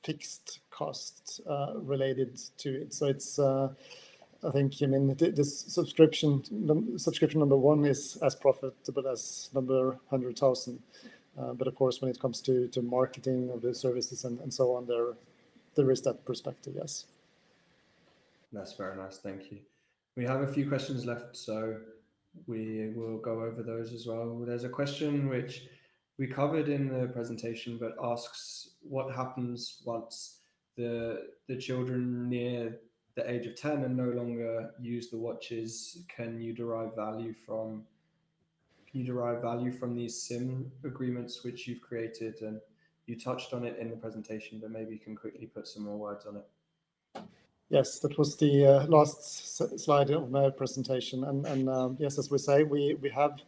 fixed 0.03 0.61
costs 0.71 1.41
uh, 1.49 1.75
related 1.77 2.41
to 2.59 2.83
it. 2.83 2.95
So 2.95 3.07
it's. 3.07 3.39
Uh, 3.39 3.69
I 4.47 4.51
think 4.51 4.79
you 4.81 4.89
mean 4.89 5.07
the 5.17 5.45
subscription 5.45 6.99
subscription 6.99 7.41
number 7.41 7.57
one 7.57 7.87
is 7.87 8.19
as 8.23 8.35
profitable 8.35 9.09
as 9.09 9.49
number 9.55 9.97
100,000. 10.11 10.79
Uh, 11.37 11.53
but 11.55 11.67
Of 11.67 11.75
course, 11.75 12.03
when 12.03 12.11
it 12.11 12.21
comes 12.21 12.43
to 12.43 12.69
to 12.69 12.83
marketing 12.83 13.51
of 13.51 13.63
the 13.63 13.75
services 13.75 14.25
and 14.25 14.39
and 14.41 14.53
so 14.53 14.75
on, 14.77 14.87
there 14.87 15.15
there 15.77 15.91
is 15.91 16.03
that 16.03 16.25
perspective, 16.25 16.75
yes. 16.77 17.07
That's 18.55 18.75
very 18.75 18.97
nice. 18.97 19.19
Thank 19.19 19.51
you. 19.51 19.59
We 20.17 20.25
have 20.25 20.43
a 20.43 20.47
few 20.47 20.69
questions 20.69 21.05
left, 21.05 21.37
so 21.37 21.77
we 22.47 22.93
will 22.95 23.19
go 23.19 23.43
over 23.43 23.63
those 23.63 23.93
as 23.93 24.07
well. 24.07 24.43
There's 24.47 24.65
a 24.65 24.69
question 24.69 25.29
which 25.29 25.67
we 26.19 26.29
covered 26.29 26.69
in 26.69 26.89
the 26.89 27.09
presentation 27.09 27.77
but 27.77 27.97
asks 28.01 28.77
what 28.83 29.13
happens 29.13 29.83
once 29.85 30.39
the 30.77 31.31
the 31.49 31.57
children 31.57 32.29
near 32.29 32.79
the 33.17 33.29
age 33.31 33.47
of 33.47 33.57
10 33.57 33.85
and 33.85 33.97
no 33.97 34.11
longer 34.11 34.71
use 34.81 35.09
the 35.09 35.17
watches, 35.17 36.05
can 36.09 36.41
you 36.41 36.53
derive 36.53 36.95
value 36.95 37.33
from 37.33 37.85
can 38.91 39.01
you 39.01 39.07
derive 39.07 39.43
value 39.43 39.73
from 39.73 39.97
these 39.97 40.21
sim 40.21 40.71
agreements 40.85 41.43
which 41.43 41.67
you've 41.67 41.81
created? 41.81 42.43
And 42.43 42.61
you 43.07 43.19
touched 43.19 43.53
on 43.53 43.65
it 43.65 43.77
in 43.79 43.91
the 43.91 43.97
presentation, 43.97 44.61
but 44.61 44.71
maybe 44.71 44.93
you 44.93 45.01
can 45.01 45.17
quickly 45.17 45.47
put 45.47 45.67
some 45.67 45.83
more 45.83 45.97
words 45.97 46.27
on 46.27 46.37
it. 46.37 46.47
Yes, 47.71 47.99
that 48.01 48.17
was 48.19 48.37
the 48.37 48.67
uh, 48.67 48.87
last 48.87 49.57
slide 49.79 50.11
of 50.11 50.31
my 50.31 50.51
presentation. 50.51 51.25
And, 51.25 51.69
um, 51.69 51.97
yes, 51.99 52.19
as 52.19 52.31
we 52.31 52.39
say, 52.39 52.63
we, 52.63 52.95
we 53.01 53.11
have 53.11 53.41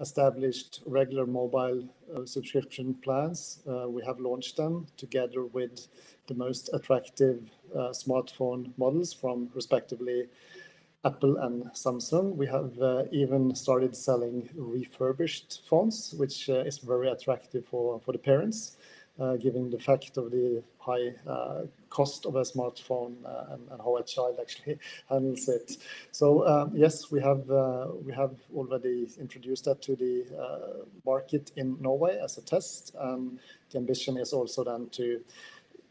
established 0.00 0.82
regular 0.86 1.26
mobile 1.26 1.82
uh, 2.14 2.24
subscription 2.26 2.94
plans. 3.02 3.60
Uh, 3.68 3.88
we 3.88 4.04
have 4.04 4.20
launched 4.20 4.56
them 4.56 4.86
together 4.96 5.46
with 5.46 5.88
the 6.26 6.34
most 6.34 6.70
attractive 6.72 7.50
smartphone 7.92 8.70
models 8.76 9.12
from 9.12 9.48
respectively 9.54 10.26
Apple 11.04 11.38
and 11.38 11.64
Samsung. 11.72 12.36
We 12.36 12.46
have 12.46 12.72
even 13.10 13.54
started 13.54 13.96
selling 13.96 14.48
refurbished 14.54 15.62
phones, 15.66 16.14
which 16.18 16.48
is 16.48 16.78
very 16.78 17.08
attractive 17.08 17.64
for, 17.66 17.98
for 18.00 18.12
the 18.12 18.18
parents, 18.18 18.76
given 19.40 19.70
the 19.70 19.78
fact 19.78 20.16
of 20.16 20.30
the 20.30 20.62
high 20.78 21.12
uh, 21.28 21.62
cost 21.90 22.26
of 22.26 22.34
a 22.36 22.40
smartphone 22.40 23.14
uh, 23.24 23.54
and, 23.54 23.68
and, 23.70 23.80
how 23.80 23.96
a 23.96 24.02
child 24.02 24.38
actually 24.40 24.78
handles 25.08 25.48
it. 25.48 25.76
So 26.10 26.46
um, 26.48 26.72
yes, 26.74 27.10
we 27.10 27.20
have 27.20 27.48
uh, 27.50 27.88
we 28.04 28.12
have 28.12 28.34
already 28.54 29.08
introduced 29.20 29.64
that 29.66 29.82
to 29.82 29.94
the 29.94 30.26
market 31.04 31.52
in 31.56 31.76
Norway 31.80 32.18
as 32.18 32.38
a 32.38 32.42
test. 32.42 32.94
Um, 32.98 33.38
the 33.70 33.78
ambition 33.78 34.16
is 34.16 34.32
also 34.32 34.64
then 34.64 34.88
to 34.92 35.20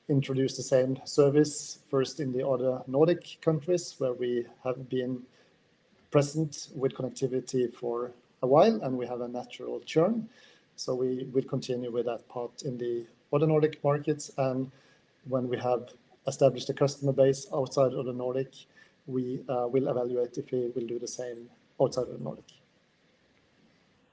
introduce 0.10 0.58
the 0.58 0.64
same 0.64 1.00
service 1.06 1.80
first 1.90 2.20
in 2.20 2.34
the 2.34 2.46
other 2.46 2.82
Nordic 2.88 3.38
countries 3.42 3.96
where 3.98 4.14
we 4.14 4.46
have 4.64 4.90
been 4.90 5.22
present 6.12 6.68
with 6.76 6.94
connectivity 6.94 7.74
for 7.74 8.12
a 8.44 8.48
while 8.48 8.82
and 8.84 8.98
we 8.98 9.08
have 9.08 9.22
a 9.22 9.28
natural 9.28 9.80
churn. 9.82 10.28
So 10.82 10.96
we 10.96 11.28
will 11.32 11.44
continue 11.44 11.92
with 11.92 12.08
that 12.08 12.28
part 12.28 12.64
in 12.64 12.76
the 12.76 13.06
other 13.32 13.46
Nordic 13.46 13.84
markets. 13.84 14.32
And 14.40 14.72
when 15.28 15.48
we 15.48 15.56
have 15.60 15.90
established 16.26 16.72
a 16.72 16.74
customer 16.74 17.14
base 17.14 17.46
outside 17.54 17.94
of 17.94 18.08
the 18.08 18.14
Nordic, 18.14 18.52
we 19.06 19.44
uh, 19.48 19.68
will 19.68 19.90
evaluate 19.90 20.40
if 20.40 20.52
we 20.52 20.72
will 20.76 20.88
do 20.88 20.98
the 20.98 21.08
same 21.08 21.48
outside 21.80 22.08
of 22.08 22.18
the 22.18 22.24
Nordic. 22.24 22.50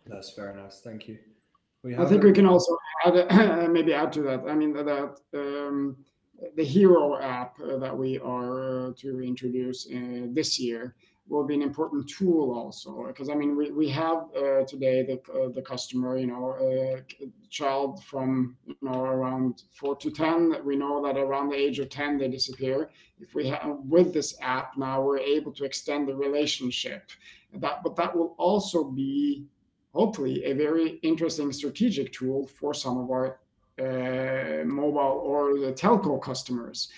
That's 0.06 0.34
very 0.34 0.54
nice. 0.56 0.80
Thank 0.80 1.08
you. 1.08 1.16
I 1.98 2.04
think 2.04 2.22
we 2.22 2.32
can 2.32 2.44
also 2.44 2.76
add, 3.06 3.70
maybe 3.70 3.94
add 3.94 4.12
to 4.12 4.22
that. 4.24 4.40
I 4.46 4.54
mean 4.54 4.74
that 4.74 5.16
um, 5.32 5.96
the 6.54 6.64
Hero 6.64 7.18
app 7.18 7.56
that 7.56 7.96
we 7.96 8.18
are 8.18 8.88
uh, 8.88 8.92
to 8.98 9.22
introduce 9.22 9.86
uh, 9.86 10.26
this 10.32 10.60
year 10.60 10.94
will 11.28 11.44
be 11.44 11.54
an 11.54 11.62
important 11.62 12.08
tool 12.08 12.52
also 12.52 13.06
because 13.06 13.28
I 13.28 13.34
mean 13.34 13.56
we, 13.56 13.70
we 13.70 13.88
have 13.90 14.28
uh, 14.36 14.64
today 14.64 15.02
the 15.02 15.18
uh, 15.32 15.48
the 15.50 15.62
customer 15.62 16.18
you 16.18 16.26
know 16.26 16.52
uh, 16.52 17.00
child 17.50 18.02
from 18.04 18.56
you 18.66 18.76
know 18.82 19.02
around 19.02 19.62
four 19.72 19.96
to 19.96 20.10
ten 20.10 20.56
we 20.64 20.76
know 20.76 21.02
that 21.04 21.16
around 21.18 21.50
the 21.50 21.56
age 21.56 21.78
of 21.78 21.90
ten 21.90 22.18
they 22.18 22.28
disappear 22.28 22.90
if 23.20 23.34
we 23.34 23.46
have 23.48 23.78
with 23.84 24.12
this 24.12 24.36
app 24.40 24.76
now 24.76 25.02
we're 25.02 25.18
able 25.18 25.52
to 25.52 25.64
extend 25.64 26.08
the 26.08 26.14
relationship 26.14 27.10
that 27.54 27.82
but 27.82 27.96
that 27.96 28.14
will 28.14 28.34
also 28.38 28.84
be 28.84 29.44
hopefully 29.94 30.44
a 30.44 30.52
very 30.52 30.98
interesting 31.02 31.52
strategic 31.52 32.12
tool 32.12 32.46
for 32.46 32.72
some 32.74 32.98
of 32.98 33.10
our 33.10 33.40
uh, 33.80 34.64
mobile 34.64 35.20
or 35.24 35.58
the 35.58 35.72
telco 35.72 36.20
customers. 36.20 36.88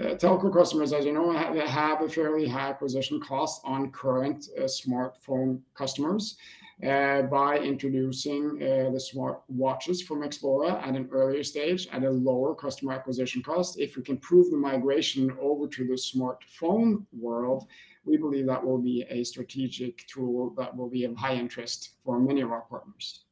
Uh, 0.00 0.14
telco 0.14 0.50
customers, 0.50 0.94
as 0.94 1.04
you 1.04 1.12
know, 1.12 1.30
have, 1.30 2.00
a 2.00 2.08
fairly 2.08 2.48
high 2.48 2.70
acquisition 2.70 3.20
cost 3.20 3.60
on 3.64 3.90
current 3.90 4.46
uh, 4.56 4.62
smartphone 4.62 5.60
customers. 5.74 6.36
Uh, 6.82 7.20
by 7.20 7.58
introducing 7.58 8.58
the 8.58 8.98
smart 8.98 9.42
watches 9.48 10.00
from 10.00 10.22
Xplora 10.22 10.80
at 10.80 10.96
an 10.96 11.06
earlier 11.12 11.44
stage 11.44 11.86
at 11.92 12.04
a 12.04 12.10
lower 12.10 12.54
customer 12.54 12.94
acquisition 12.94 13.42
cost. 13.42 13.78
If 13.78 13.98
we 13.98 14.02
can 14.02 14.16
prove 14.16 14.50
the 14.50 14.56
migration 14.56 15.30
over 15.38 15.68
to 15.68 15.86
the 15.86 15.92
smartphone 15.92 17.04
world, 17.12 17.66
we 18.06 18.16
believe 18.16 18.46
that 18.46 18.64
will 18.64 18.78
be 18.78 19.04
a 19.10 19.24
strategic 19.24 20.06
tool 20.06 20.54
that 20.56 20.74
will 20.74 20.88
be 20.88 21.04
of 21.04 21.14
high 21.16 21.34
interest 21.34 21.96
for 22.02 22.18
many 22.18 22.40
of 22.40 22.50
our 22.50 22.62
partners. 22.62 23.24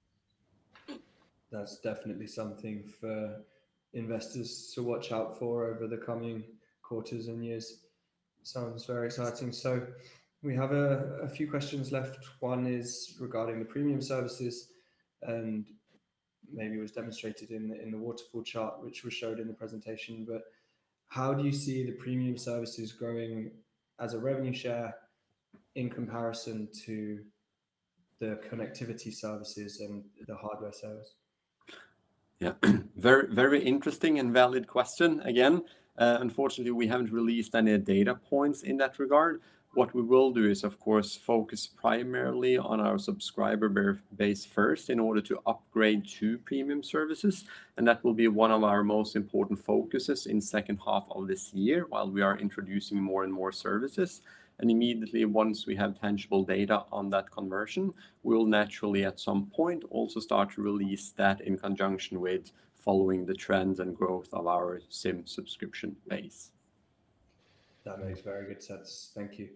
That's 1.50 1.78
definitely 1.78 2.26
something 2.26 2.84
for 3.00 3.40
investors 3.94 4.70
to 4.74 4.82
watch 4.82 5.10
out 5.10 5.38
for 5.38 5.64
over 5.64 5.86
the 5.86 5.96
coming 5.96 6.44
quarters 6.88 7.28
and 7.28 7.44
years. 7.44 7.80
Sounds 8.42 8.86
very 8.86 9.06
exciting. 9.06 9.52
So 9.52 9.86
we 10.42 10.54
have 10.54 10.72
a, 10.72 11.18
a 11.22 11.28
few 11.28 11.50
questions 11.50 11.92
left. 11.92 12.18
One 12.40 12.66
is 12.66 13.16
regarding 13.20 13.58
the 13.58 13.64
premium 13.64 14.00
services 14.00 14.68
and 15.22 15.66
maybe 16.50 16.78
was 16.78 16.92
demonstrated 16.92 17.50
in 17.50 17.68
the, 17.68 17.82
in 17.82 17.90
the 17.90 17.98
waterfall 17.98 18.42
chart, 18.42 18.82
which 18.82 19.04
was 19.04 19.12
showed 19.12 19.38
in 19.38 19.48
the 19.48 19.52
presentation, 19.52 20.26
but 20.28 20.44
how 21.08 21.34
do 21.34 21.44
you 21.44 21.52
see 21.52 21.84
the 21.84 21.92
premium 21.92 22.36
services 22.36 22.92
growing 22.92 23.50
as 24.00 24.14
a 24.14 24.18
revenue 24.18 24.52
share 24.52 24.94
in 25.74 25.90
comparison 25.90 26.68
to 26.84 27.20
the 28.20 28.38
connectivity 28.50 29.12
services 29.12 29.80
and 29.80 30.04
the 30.26 30.36
hardware 30.36 30.72
service? 30.72 31.14
Yeah, 32.40 32.52
very, 32.96 33.32
very 33.34 33.62
interesting 33.62 34.18
and 34.18 34.32
valid 34.32 34.66
question 34.66 35.20
again. 35.20 35.62
Uh, 35.98 36.18
unfortunately, 36.20 36.70
we 36.70 36.86
haven't 36.86 37.12
released 37.12 37.56
any 37.56 37.76
data 37.76 38.14
points 38.14 38.62
in 38.62 38.76
that 38.76 38.98
regard. 39.00 39.40
What 39.74 39.94
we 39.94 40.02
will 40.02 40.30
do 40.30 40.48
is, 40.48 40.64
of 40.64 40.78
course, 40.80 41.16
focus 41.16 41.66
primarily 41.66 42.56
on 42.56 42.80
our 42.80 42.98
subscriber 42.98 44.00
base 44.16 44.44
first 44.46 44.90
in 44.90 44.98
order 44.98 45.20
to 45.22 45.40
upgrade 45.46 46.06
to 46.18 46.38
premium 46.38 46.82
services. 46.82 47.44
And 47.76 47.86
that 47.86 48.02
will 48.02 48.14
be 48.14 48.28
one 48.28 48.50
of 48.50 48.64
our 48.64 48.82
most 48.82 49.14
important 49.16 49.58
focuses 49.58 50.26
in 50.26 50.40
second 50.40 50.78
half 50.86 51.04
of 51.10 51.26
this 51.26 51.52
year 51.52 51.84
while 51.88 52.10
we 52.10 52.22
are 52.22 52.38
introducing 52.38 53.00
more 53.00 53.24
and 53.24 53.32
more 53.32 53.52
services. 53.52 54.22
And 54.60 54.70
immediately 54.70 55.24
once 55.24 55.66
we 55.66 55.76
have 55.76 56.00
tangible 56.00 56.44
data 56.44 56.84
on 56.90 57.10
that 57.10 57.30
conversion, 57.30 57.92
we'll 58.22 58.46
naturally 58.46 59.04
at 59.04 59.20
some 59.20 59.46
point 59.46 59.84
also 59.90 60.18
start 60.18 60.52
to 60.52 60.62
release 60.62 61.12
that 61.16 61.40
in 61.40 61.58
conjunction 61.58 62.20
with 62.20 62.52
following 62.88 63.26
the 63.26 63.34
trends 63.34 63.80
and 63.80 63.94
growth 63.94 64.32
of 64.32 64.46
our 64.46 64.80
SIM 64.88 65.26
subscription 65.26 65.94
base. 66.08 66.52
That 67.84 68.02
makes 68.02 68.22
very 68.22 68.46
good 68.46 68.62
sense. 68.62 69.10
Thank 69.14 69.38
you. 69.38 69.50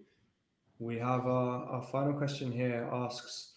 We 0.77 0.99
have 0.99 1.25
our, 1.25 1.65
our 1.65 1.81
final 1.81 2.13
question 2.13 2.51
here 2.51 2.87
asks 2.93 3.53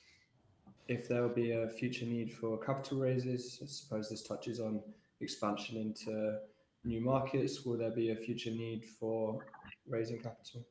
if 0.89 1.09
there 1.09 1.21
will 1.21 1.35
be 1.35 1.51
a 1.51 1.69
future 1.69 2.07
need 2.07 2.33
for 2.33 2.59
capital 2.59 3.01
raises. 3.01 3.59
I 3.63 3.67
suppose 3.67 4.09
this 4.09 4.23
touches 4.23 4.61
on 4.61 4.81
expansion 5.21 5.77
into 5.77 6.39
new 6.87 7.03
markets. 7.03 7.67
Will 7.67 7.77
there 7.77 7.91
be 7.91 8.13
a 8.13 8.17
future 8.17 8.53
need 8.53 8.83
for 8.83 9.45
raising 9.87 10.23
capital? 10.23 10.65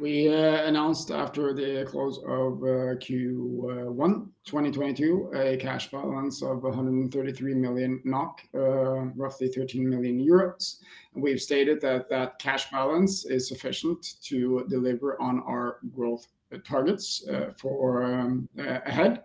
We 0.00 0.34
uh, 0.34 0.64
announced 0.64 1.10
after 1.10 1.52
the 1.52 1.84
close 1.86 2.18
of 2.18 2.62
uh, 2.62 2.96
Q1 2.96 4.26
2022 4.46 5.32
a 5.34 5.56
cash 5.58 5.90
balance 5.90 6.42
of 6.42 6.62
133 6.62 7.54
million 7.54 8.00
NOK, 8.04 8.40
uh, 8.54 8.58
roughly 9.14 9.48
13 9.48 9.88
million 9.88 10.18
euros. 10.18 10.78
We've 11.14 11.40
stated 11.40 11.80
that 11.82 12.08
that 12.08 12.38
cash 12.38 12.70
balance 12.70 13.26
is 13.26 13.48
sufficient 13.48 14.14
to 14.22 14.64
deliver 14.70 15.20
on 15.20 15.40
our 15.40 15.78
growth 15.94 16.26
targets 16.64 17.24
for 17.58 18.02
um, 18.04 18.48
ahead. 18.58 19.24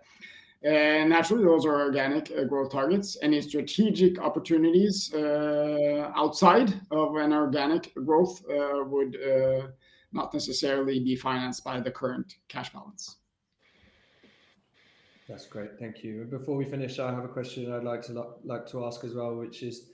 And 0.62 1.08
naturally, 1.08 1.44
those 1.44 1.64
are 1.64 1.80
organic 1.80 2.30
growth 2.48 2.70
targets. 2.72 3.16
Any 3.22 3.40
strategic 3.40 4.18
opportunities 4.18 5.14
outside 5.14 6.78
of 6.90 7.16
an 7.16 7.32
organic 7.32 7.94
growth 7.94 8.42
would 8.46 9.16
not 10.12 10.32
necessarily 10.32 11.00
be 11.00 11.16
financed 11.16 11.64
by 11.64 11.80
the 11.80 11.90
current 11.90 12.36
cash 12.48 12.72
balance. 12.72 13.16
That's 15.28 15.46
great. 15.46 15.78
Thank 15.78 16.02
you. 16.02 16.24
Before 16.24 16.56
we 16.56 16.64
finish, 16.64 16.98
I 16.98 17.12
have 17.12 17.24
a 17.24 17.28
question 17.28 17.70
I'd 17.70 17.84
like 17.84 18.02
to 18.02 18.24
like 18.44 18.66
to 18.68 18.86
ask 18.86 19.04
as 19.04 19.14
well, 19.14 19.36
which 19.36 19.62
is 19.62 19.90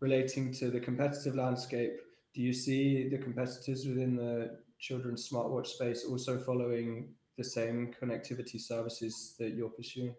relating 0.00 0.52
to 0.54 0.70
the 0.70 0.80
competitive 0.80 1.34
landscape. 1.34 1.92
Do 2.34 2.40
you 2.40 2.54
see 2.54 3.08
the 3.08 3.18
competitors 3.18 3.86
within 3.86 4.16
the 4.16 4.58
children's 4.78 5.28
smartwatch 5.28 5.66
space 5.66 6.06
also 6.08 6.38
following 6.38 7.08
the 7.36 7.44
same 7.44 7.94
connectivity 8.00 8.58
services 8.58 9.34
that 9.38 9.54
you're 9.54 9.68
pursuing? 9.68 10.14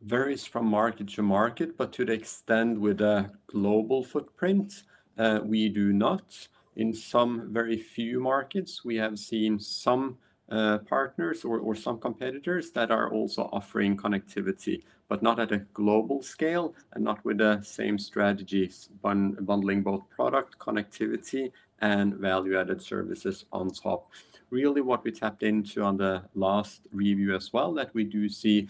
Varies 0.00 0.44
from 0.44 0.66
market 0.66 1.08
to 1.10 1.22
market, 1.22 1.76
but 1.76 1.92
to 1.92 2.04
the 2.04 2.12
extent 2.12 2.80
with 2.80 3.00
a 3.00 3.30
global 3.46 4.02
footprint, 4.02 4.82
uh, 5.16 5.38
we 5.44 5.68
do 5.68 5.92
not. 5.92 6.48
In 6.76 6.94
some 6.94 7.52
very 7.52 7.76
few 7.76 8.20
markets, 8.20 8.84
we 8.84 8.96
have 8.96 9.18
seen 9.18 9.58
some 9.58 10.16
uh, 10.50 10.78
partners 10.78 11.44
or, 11.44 11.58
or 11.58 11.74
some 11.74 11.98
competitors 11.98 12.70
that 12.72 12.90
are 12.90 13.10
also 13.10 13.48
offering 13.52 13.96
connectivity, 13.96 14.82
but 15.08 15.22
not 15.22 15.38
at 15.38 15.52
a 15.52 15.58
global 15.74 16.22
scale 16.22 16.74
and 16.92 17.04
not 17.04 17.24
with 17.24 17.38
the 17.38 17.60
same 17.62 17.98
strategies, 17.98 18.88
bundling 19.02 19.82
both 19.82 20.02
product 20.10 20.58
connectivity 20.58 21.52
and 21.80 22.14
value-added 22.14 22.80
services 22.80 23.44
on 23.52 23.70
top. 23.70 24.10
Really, 24.50 24.80
what 24.80 25.04
we 25.04 25.10
tapped 25.10 25.42
into 25.42 25.82
on 25.82 25.96
the 25.96 26.22
last 26.34 26.86
review 26.92 27.34
as 27.34 27.52
well, 27.52 27.72
that 27.74 27.92
we 27.94 28.04
do 28.04 28.28
see 28.28 28.68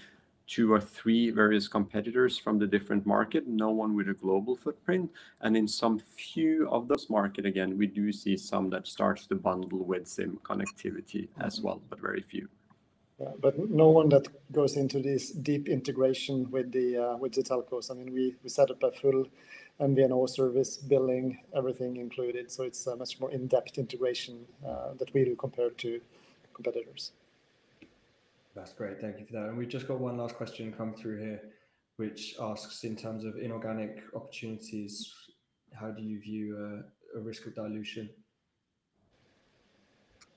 two 0.53 0.71
or 0.71 0.81
three 0.81 1.31
various 1.31 1.67
competitors 1.67 2.37
from 2.37 2.59
the 2.59 2.67
different 2.67 3.07
market, 3.07 3.47
no 3.47 3.71
one 3.71 3.97
with 3.97 4.09
a 4.11 4.13
global 4.13 4.55
footprint. 4.55 5.11
And 5.41 5.57
in 5.57 5.67
some 5.67 5.99
few 5.99 6.69
of 6.69 6.89
those 6.89 7.09
market, 7.09 7.47
again, 7.47 7.79
we 7.79 7.87
do 7.87 8.13
see 8.13 8.37
some 8.37 8.69
that 8.71 8.87
starts 8.87 9.27
to 9.29 9.35
bundle 9.35 9.83
with 9.93 10.07
SIM 10.07 10.39
connectivity 10.45 11.29
as 11.41 11.63
well, 11.63 11.81
but 11.89 11.99
very 11.99 12.21
few. 12.21 12.49
Yeah, 13.19 13.33
but 13.41 13.55
no 13.71 13.89
one 13.89 14.11
that 14.11 14.27
goes 14.53 14.77
into 14.77 14.99
this 15.01 15.31
deep 15.31 15.69
integration 15.69 16.51
with 16.51 16.71
the 16.73 16.89
uh, 17.05 17.17
with 17.17 17.33
the 17.33 17.43
telcos. 17.43 17.91
I 17.91 17.95
mean, 17.95 18.13
we 18.13 18.35
we 18.43 18.49
set 18.51 18.71
up 18.71 18.83
a 18.83 18.91
full 18.91 19.27
MVNO 19.81 20.29
service, 20.29 20.77
billing, 20.77 21.39
everything 21.55 21.97
included. 21.97 22.51
So 22.51 22.65
it's 22.65 22.87
a 22.87 22.97
much 22.97 23.21
more 23.21 23.31
in-depth 23.31 23.79
integration 23.79 24.35
uh, 24.67 24.95
that 24.99 25.15
we 25.15 25.25
do 25.25 25.35
compared 25.37 25.79
to 25.79 26.01
competitors. 26.53 27.13
That's 28.55 28.73
great. 28.73 29.01
Thank 29.01 29.19
you 29.19 29.27
for 29.27 29.33
that. 29.33 29.49
And 29.49 29.57
we've 29.57 29.69
just 29.69 29.89
got 29.89 29.99
one 29.99 30.19
last 30.19 30.37
question 30.37 30.73
come 30.73 30.95
through 30.95 31.19
here, 31.19 31.41
which 31.97 32.35
asks 32.41 32.85
in 32.85 32.97
terms 32.97 33.25
of 33.25 33.37
inorganic 33.37 34.03
opportunities, 34.15 35.13
how 35.73 35.91
do 35.91 36.03
you 36.03 36.21
view 36.21 36.83
uh, 37.17 37.19
a 37.19 37.23
risk 37.23 37.47
of 37.47 37.55
dilution? 37.55 38.11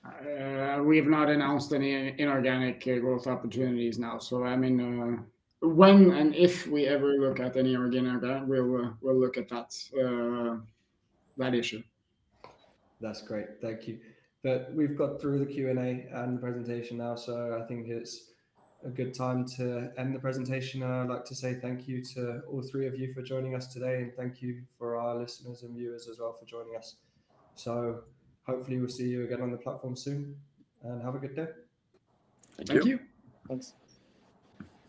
Uh, 0.04 0.82
we 0.82 0.96
have 0.96 1.06
not 1.06 1.28
announced 1.28 1.72
any 1.72 2.14
inorganic 2.18 2.86
uh, 2.86 2.98
growth 2.98 3.26
opportunities 3.26 3.98
now. 3.98 4.18
So 4.18 4.44
I 4.44 4.56
mean, 4.56 4.80
uh, 4.80 5.66
when 5.66 6.12
and 6.12 6.34
if 6.34 6.66
we 6.68 6.86
ever 6.86 7.14
look 7.14 7.40
at 7.40 7.56
any 7.56 7.76
organic, 7.76 8.22
we'll 8.46 8.84
uh, 8.84 8.90
we'll 9.00 9.18
look 9.18 9.36
at 9.36 9.48
that 9.48 9.74
uh, 10.00 10.56
that 11.36 11.54
issue. 11.54 11.82
That's 13.00 13.22
great. 13.22 13.60
Thank 13.60 13.88
you. 13.88 13.98
But 14.46 14.72
we've 14.72 14.96
got 14.96 15.20
through 15.20 15.40
the 15.40 15.46
Q&A 15.46 16.06
and 16.12 16.36
the 16.36 16.40
presentation 16.40 16.98
now, 16.98 17.16
so 17.16 17.60
I 17.60 17.66
think 17.66 17.88
it's 17.88 18.30
a 18.84 18.88
good 18.88 19.12
time 19.12 19.44
to 19.56 19.90
end 19.98 20.14
the 20.14 20.20
presentation. 20.20 20.84
And 20.84 20.92
I'd 20.92 21.08
like 21.08 21.24
to 21.24 21.34
say 21.34 21.54
thank 21.54 21.88
you 21.88 22.00
to 22.14 22.42
all 22.48 22.62
three 22.62 22.86
of 22.86 22.96
you 22.96 23.12
for 23.12 23.22
joining 23.22 23.56
us 23.56 23.66
today, 23.66 24.02
and 24.02 24.14
thank 24.14 24.40
you 24.40 24.62
for 24.78 24.94
our 24.94 25.16
listeners 25.16 25.64
and 25.64 25.74
viewers 25.74 26.06
as 26.06 26.20
well 26.20 26.32
for 26.38 26.46
joining 26.46 26.76
us. 26.76 26.94
So 27.56 28.04
hopefully 28.44 28.78
we'll 28.78 28.88
see 28.88 29.08
you 29.08 29.24
again 29.24 29.42
on 29.42 29.50
the 29.50 29.56
platform 29.56 29.96
soon, 29.96 30.36
and 30.84 31.02
have 31.02 31.16
a 31.16 31.18
good 31.18 31.34
day. 31.34 31.48
Thank, 32.52 32.68
Thank 32.68 32.84
you. 32.84 32.90
you. 32.92 33.00
Thanks. 33.48 33.72